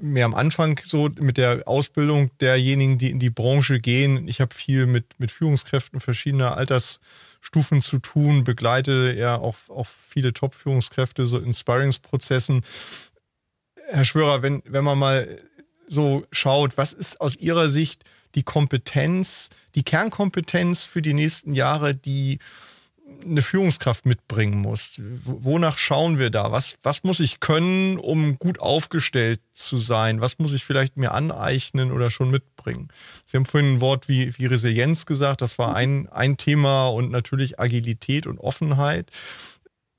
[0.00, 4.28] mehr am Anfang so mit der Ausbildung derjenigen, die in die Branche gehen.
[4.28, 10.32] Ich habe viel mit, mit Führungskräften verschiedener Altersstufen zu tun, begleite ja auch, auch viele
[10.32, 12.62] Top-Führungskräfte so in Sparringsprozessen.
[13.88, 15.38] Herr Schwörer, wenn, wenn man mal
[15.86, 18.04] so schaut, was ist aus Ihrer Sicht
[18.34, 22.38] die Kompetenz, die Kernkompetenz für die nächsten Jahre, die
[23.24, 25.00] eine Führungskraft mitbringen muss.
[25.24, 26.52] Wonach schauen wir da?
[26.52, 30.20] Was, was muss ich können, um gut aufgestellt zu sein?
[30.20, 32.88] Was muss ich vielleicht mir aneignen oder schon mitbringen?
[33.24, 35.42] Sie haben vorhin ein Wort wie, wie Resilienz gesagt.
[35.42, 39.10] Das war ein, ein Thema und natürlich Agilität und Offenheit.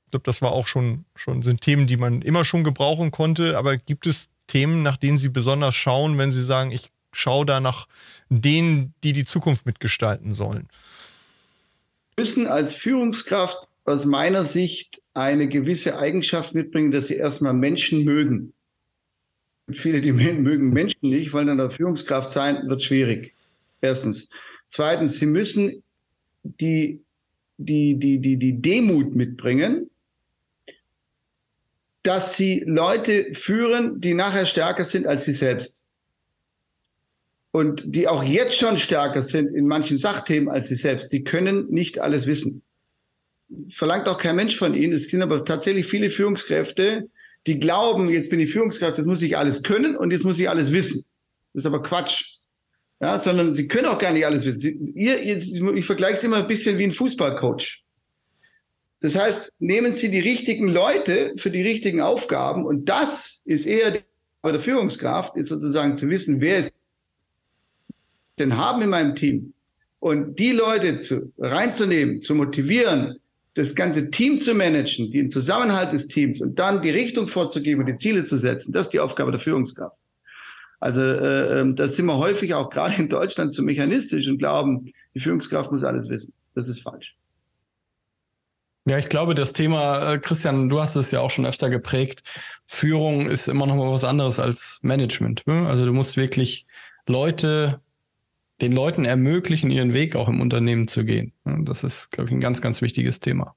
[0.06, 3.56] Ich glaube, das war auch schon, schon, sind Themen, die man immer schon gebrauchen konnte.
[3.58, 7.60] Aber gibt es Themen, nach denen Sie besonders schauen, wenn Sie sagen, ich schaue da
[7.60, 7.86] nach
[8.28, 10.68] denen, die die Zukunft mitgestalten sollen?
[12.20, 18.52] Müssen als Führungskraft aus meiner Sicht eine gewisse Eigenschaft mitbringen, dass sie erstmal Menschen mögen.
[19.72, 23.32] Viele, die mögen Menschen nicht, wollen dann Führungskraft sein, wird schwierig.
[23.80, 24.28] Erstens.
[24.68, 25.82] Zweitens, sie müssen
[26.42, 27.00] die,
[27.56, 29.88] die, die, die, die Demut mitbringen,
[32.02, 35.84] dass sie Leute führen, die nachher stärker sind als sie selbst
[37.52, 41.68] und die auch jetzt schon stärker sind in manchen Sachthemen als sie selbst, die können
[41.68, 42.62] nicht alles wissen.
[43.70, 44.92] Verlangt auch kein Mensch von ihnen.
[44.92, 47.08] Es sind aber tatsächlich viele Führungskräfte,
[47.46, 50.48] die glauben, jetzt bin ich Führungskraft, jetzt muss ich alles können und jetzt muss ich
[50.48, 51.04] alles wissen.
[51.52, 52.36] Das ist aber Quatsch.
[53.00, 54.84] Ja, sondern sie können auch gar nicht alles wissen.
[54.94, 57.82] Ihr, ihr, ich vergleiche es immer ein bisschen wie ein Fußballcoach.
[59.00, 63.92] Das heißt, nehmen Sie die richtigen Leute für die richtigen Aufgaben und das ist eher
[63.92, 63.98] die
[64.42, 66.74] Aufgabe der Führungskraft, ist sozusagen zu wissen, wer ist
[68.40, 69.52] denn haben in meinem Team
[70.00, 73.18] und die Leute zu, reinzunehmen, zu motivieren,
[73.54, 77.86] das ganze Team zu managen, den Zusammenhalt des Teams und dann die Richtung vorzugeben und
[77.86, 79.96] die Ziele zu setzen, das ist die Aufgabe der Führungskraft.
[80.80, 84.92] Also äh, ähm, da sind wir häufig auch gerade in Deutschland zu mechanistisch und glauben,
[85.14, 86.32] die Führungskraft muss alles wissen.
[86.54, 87.16] Das ist falsch.
[88.86, 92.22] Ja, ich glaube, das Thema, äh, Christian, du hast es ja auch schon öfter geprägt.
[92.64, 95.46] Führung ist immer noch mal was anderes als Management.
[95.46, 95.66] Ne?
[95.68, 96.66] Also du musst wirklich
[97.06, 97.80] Leute,
[98.60, 101.32] den Leuten ermöglichen, ihren Weg auch im Unternehmen zu gehen.
[101.44, 103.54] Das ist, glaube ich, ein ganz, ganz wichtiges Thema.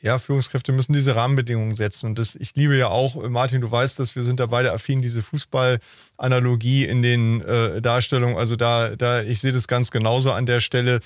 [0.00, 2.06] Ja, Führungskräfte müssen diese Rahmenbedingungen setzen.
[2.06, 5.02] Und das, ich liebe ja auch, Martin, du weißt, dass wir sind da beide affin,
[5.02, 8.36] diese Fußballanalogie in den äh, Darstellungen.
[8.36, 11.00] Also da, da, ich sehe das ganz genauso an der Stelle.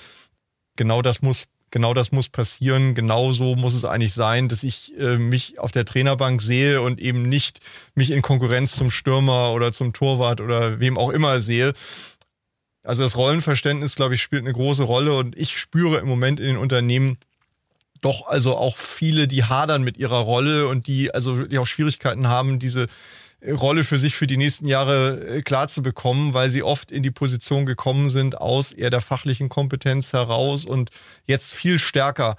[0.75, 4.95] Genau das muss genau das muss passieren, genau so muss es eigentlich sein, dass ich
[4.99, 7.61] äh, mich auf der Trainerbank sehe und eben nicht
[7.95, 11.73] mich in Konkurrenz zum Stürmer oder zum Torwart oder wem auch immer sehe.
[12.83, 16.47] Also das Rollenverständnis, glaube ich, spielt eine große Rolle und ich spüre im Moment in
[16.47, 17.17] den Unternehmen
[18.01, 22.27] doch also auch viele, die hadern mit ihrer Rolle und die also die auch Schwierigkeiten
[22.27, 22.87] haben, diese
[23.45, 27.03] Rolle für sich für die nächsten Jahre äh, klar zu bekommen, weil sie oft in
[27.03, 30.91] die Position gekommen sind aus eher der fachlichen Kompetenz heraus und
[31.25, 32.35] jetzt viel stärker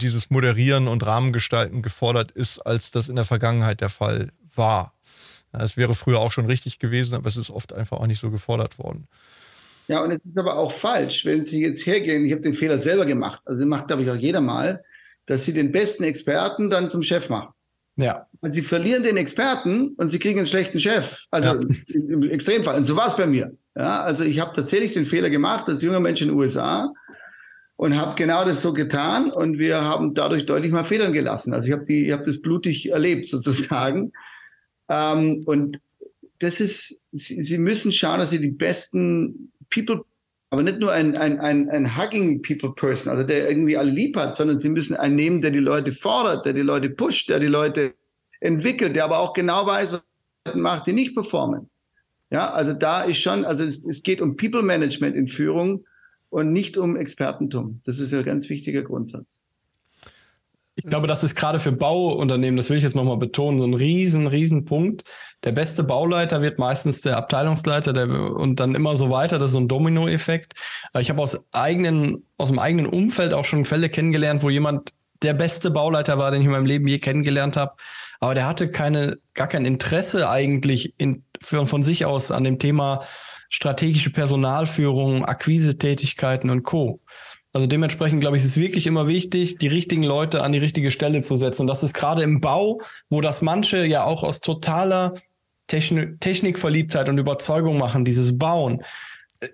[0.00, 4.92] dieses Moderieren und Rahmengestalten gefordert ist, als das in der Vergangenheit der Fall war.
[5.52, 8.30] Es wäre früher auch schon richtig gewesen, aber es ist oft einfach auch nicht so
[8.30, 9.08] gefordert worden.
[9.88, 12.78] Ja, und es ist aber auch falsch, wenn Sie jetzt hergehen, ich habe den Fehler
[12.78, 14.82] selber gemacht, also den macht, glaube ich, auch jeder mal,
[15.26, 17.52] dass Sie den besten Experten dann zum Chef machen.
[17.96, 18.26] Ja.
[18.40, 21.18] Und sie verlieren den Experten und sie kriegen einen schlechten Chef.
[21.30, 21.60] Also ja.
[21.88, 22.76] im, Extremfall.
[22.76, 23.56] Und so war es bei mir.
[23.74, 26.92] Ja, also ich habe tatsächlich den Fehler gemacht als junger Mensch in den USA
[27.76, 31.52] und habe genau das so getan und wir haben dadurch deutlich mal Federn gelassen.
[31.52, 34.12] Also ich habe die, ich habe das blutig erlebt sozusagen.
[34.88, 35.80] Ähm, und
[36.38, 39.52] das ist, sie, sie müssen schauen, dass sie die besten
[39.84, 40.04] People
[40.50, 44.16] aber nicht nur ein, ein, ein, ein Hugging People Person, also der irgendwie alle lieb
[44.16, 47.40] hat, sondern sie müssen einen nehmen, der die Leute fordert, der die Leute pusht, der
[47.40, 47.94] die Leute
[48.40, 50.00] entwickelt, der aber auch genau weiß,
[50.44, 51.68] was macht, die nicht performen.
[52.30, 55.84] Ja, also da ist schon, also es, es geht um People Management in Führung
[56.30, 57.80] und nicht um Expertentum.
[57.84, 59.42] Das ist ja ein ganz wichtiger Grundsatz.
[60.78, 63.74] Ich glaube, das ist gerade für Bauunternehmen, das will ich jetzt nochmal betonen, so ein
[63.74, 65.04] riesen, riesen Punkt.
[65.46, 69.38] Der beste Bauleiter wird meistens der Abteilungsleiter der, und dann immer so weiter.
[69.38, 70.54] Das ist so ein Dominoeffekt.
[70.98, 74.92] Ich habe aus eigenen, aus dem eigenen Umfeld auch schon Fälle kennengelernt, wo jemand
[75.22, 77.76] der beste Bauleiter war, den ich in meinem Leben je kennengelernt habe.
[78.18, 82.58] Aber der hatte keine, gar kein Interesse eigentlich in, für, von sich aus an dem
[82.58, 83.04] Thema
[83.48, 87.00] strategische Personalführung, Akquisetätigkeiten und Co.
[87.52, 90.90] Also dementsprechend glaube ich, ist es wirklich immer wichtig, die richtigen Leute an die richtige
[90.90, 91.62] Stelle zu setzen.
[91.62, 95.14] Und das ist gerade im Bau, wo das manche ja auch aus totaler
[95.66, 98.82] Technik Technikverliebtheit und Überzeugung machen, dieses Bauen.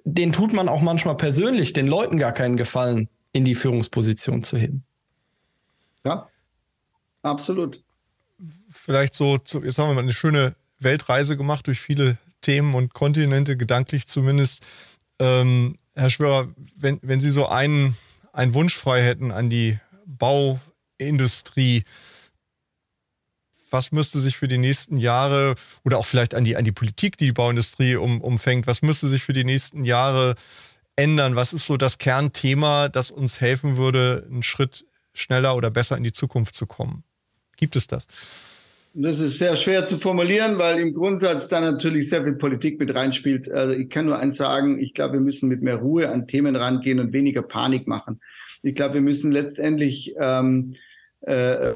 [0.04, 4.58] Den tut man auch manchmal persönlich, den Leuten gar keinen Gefallen, in die Führungsposition zu
[4.58, 4.84] heben.
[6.04, 6.28] Ja,
[7.22, 7.82] absolut.
[8.70, 13.56] Vielleicht so, jetzt haben wir mal eine schöne Weltreise gemacht durch viele Themen und Kontinente,
[13.56, 14.64] gedanklich zumindest.
[15.18, 17.96] Ähm, Herr Schwörer, wenn, wenn Sie so einen,
[18.32, 21.84] einen Wunsch frei hätten an die Bauindustrie,
[23.72, 25.54] was müsste sich für die nächsten Jahre
[25.84, 29.08] oder auch vielleicht an die, an die Politik, die die Bauindustrie um, umfängt, was müsste
[29.08, 30.34] sich für die nächsten Jahre
[30.96, 31.36] ändern?
[31.36, 36.04] Was ist so das Kernthema, das uns helfen würde, einen Schritt schneller oder besser in
[36.04, 37.04] die Zukunft zu kommen?
[37.56, 38.06] Gibt es das?
[38.94, 42.94] Das ist sehr schwer zu formulieren, weil im Grundsatz da natürlich sehr viel Politik mit
[42.94, 43.50] reinspielt.
[43.50, 46.56] Also ich kann nur eins sagen, ich glaube, wir müssen mit mehr Ruhe an Themen
[46.56, 48.20] rangehen und weniger Panik machen.
[48.62, 50.76] Ich glaube, wir müssen letztendlich, ähm,
[51.22, 51.72] äh,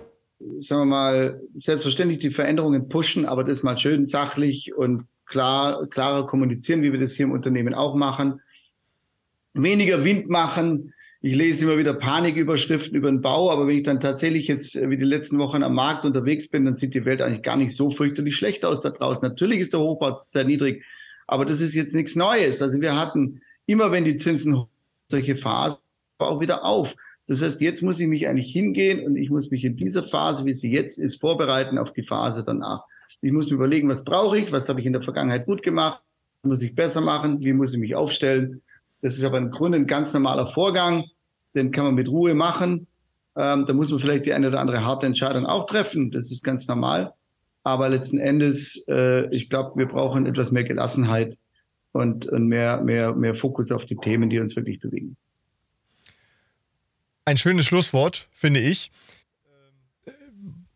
[0.58, 6.26] sagen wir mal, selbstverständlich die Veränderungen pushen, aber das mal schön sachlich und klar, klarer
[6.26, 8.40] kommunizieren, wie wir das hier im Unternehmen auch machen.
[9.54, 14.00] Weniger Wind machen, ich lese immer wieder Paniküberschriften über den Bau, aber wenn ich dann
[14.00, 17.22] tatsächlich jetzt äh, wie die letzten Wochen am Markt unterwegs bin, dann sieht die Welt
[17.22, 19.26] eigentlich gar nicht so fürchterlich schlecht aus da draußen.
[19.26, 20.84] Natürlich ist der Hochbau sehr niedrig,
[21.26, 22.62] aber das ist jetzt nichts Neues.
[22.62, 24.66] Also wir hatten immer, wenn die Zinsen
[25.08, 25.78] solche Phasen
[26.18, 26.94] auch wieder auf.
[27.26, 30.44] Das heißt, jetzt muss ich mich eigentlich hingehen und ich muss mich in dieser Phase,
[30.44, 32.84] wie sie jetzt ist, vorbereiten auf die Phase danach.
[33.20, 36.02] Ich muss mir überlegen, was brauche ich, was habe ich in der Vergangenheit gut gemacht,
[36.42, 38.62] muss ich besser machen, wie muss ich mich aufstellen.
[39.02, 41.04] Das ist aber im Grunde ein ganz normaler Vorgang
[41.56, 42.86] den kann man mit Ruhe machen.
[43.34, 46.10] Ähm, da muss man vielleicht die eine oder andere harte Entscheidung auch treffen.
[46.12, 47.14] Das ist ganz normal.
[47.64, 51.36] Aber letzten Endes, äh, ich glaube, wir brauchen etwas mehr Gelassenheit
[51.92, 55.16] und, und mehr, mehr, mehr Fokus auf die Themen, die uns wirklich bewegen.
[57.28, 58.92] Ein schönes Schlusswort, finde ich.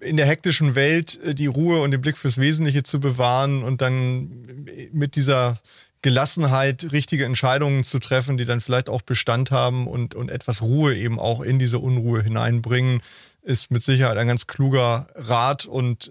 [0.00, 4.66] In der hektischen Welt die Ruhe und den Blick fürs Wesentliche zu bewahren und dann
[4.90, 5.60] mit dieser
[6.02, 10.96] Gelassenheit richtige Entscheidungen zu treffen, die dann vielleicht auch Bestand haben und, und etwas Ruhe
[10.96, 13.00] eben auch in diese Unruhe hineinbringen,
[13.42, 16.10] ist mit Sicherheit ein ganz kluger Rat und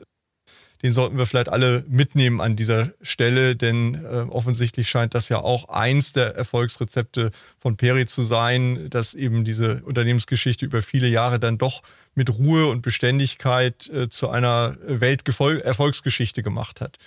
[0.82, 5.40] den sollten wir vielleicht alle mitnehmen an dieser Stelle, denn äh, offensichtlich scheint das ja
[5.40, 11.40] auch eins der Erfolgsrezepte von Peri zu sein, dass eben diese Unternehmensgeschichte über viele Jahre
[11.40, 11.82] dann doch
[12.16, 16.98] mit Ruhe und Beständigkeit äh, zu einer Welterfolgsgeschichte gemacht hat.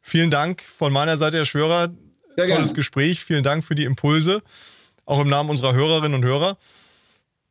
[0.00, 1.88] Vielen Dank von meiner Seite, Herr Schwörer.
[2.36, 2.74] Sehr Tolles gerne.
[2.74, 3.24] Gespräch.
[3.24, 4.42] Vielen Dank für die Impulse,
[5.04, 6.56] auch im Namen unserer Hörerinnen und Hörer.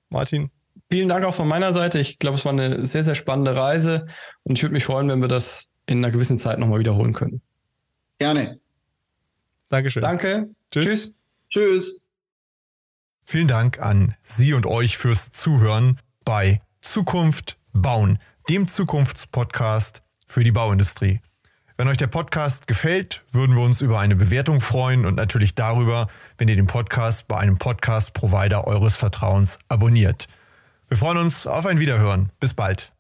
[0.10, 0.50] Martin.
[0.92, 2.00] Vielen Dank auch von meiner Seite.
[2.00, 4.08] Ich glaube, es war eine sehr, sehr spannende Reise
[4.44, 7.42] und ich würde mich freuen, wenn wir das in einer gewissen Zeit nochmal wiederholen können.
[8.18, 8.60] Gerne.
[9.70, 10.02] Dankeschön.
[10.02, 10.50] Danke.
[10.72, 10.86] Tschüss.
[10.86, 11.16] Tschüss.
[11.50, 12.06] Tschüss.
[13.24, 18.18] Vielen Dank an Sie und euch fürs Zuhören bei Zukunft bauen,
[18.50, 21.20] dem Zukunftspodcast für die Bauindustrie.
[21.78, 26.08] Wenn euch der Podcast gefällt, würden wir uns über eine Bewertung freuen und natürlich darüber,
[26.38, 30.28] wenn ihr den Podcast bei einem Podcast-Provider eures Vertrauens abonniert.
[30.90, 32.32] Wir freuen uns auf ein Wiederhören.
[32.40, 32.92] Bis bald.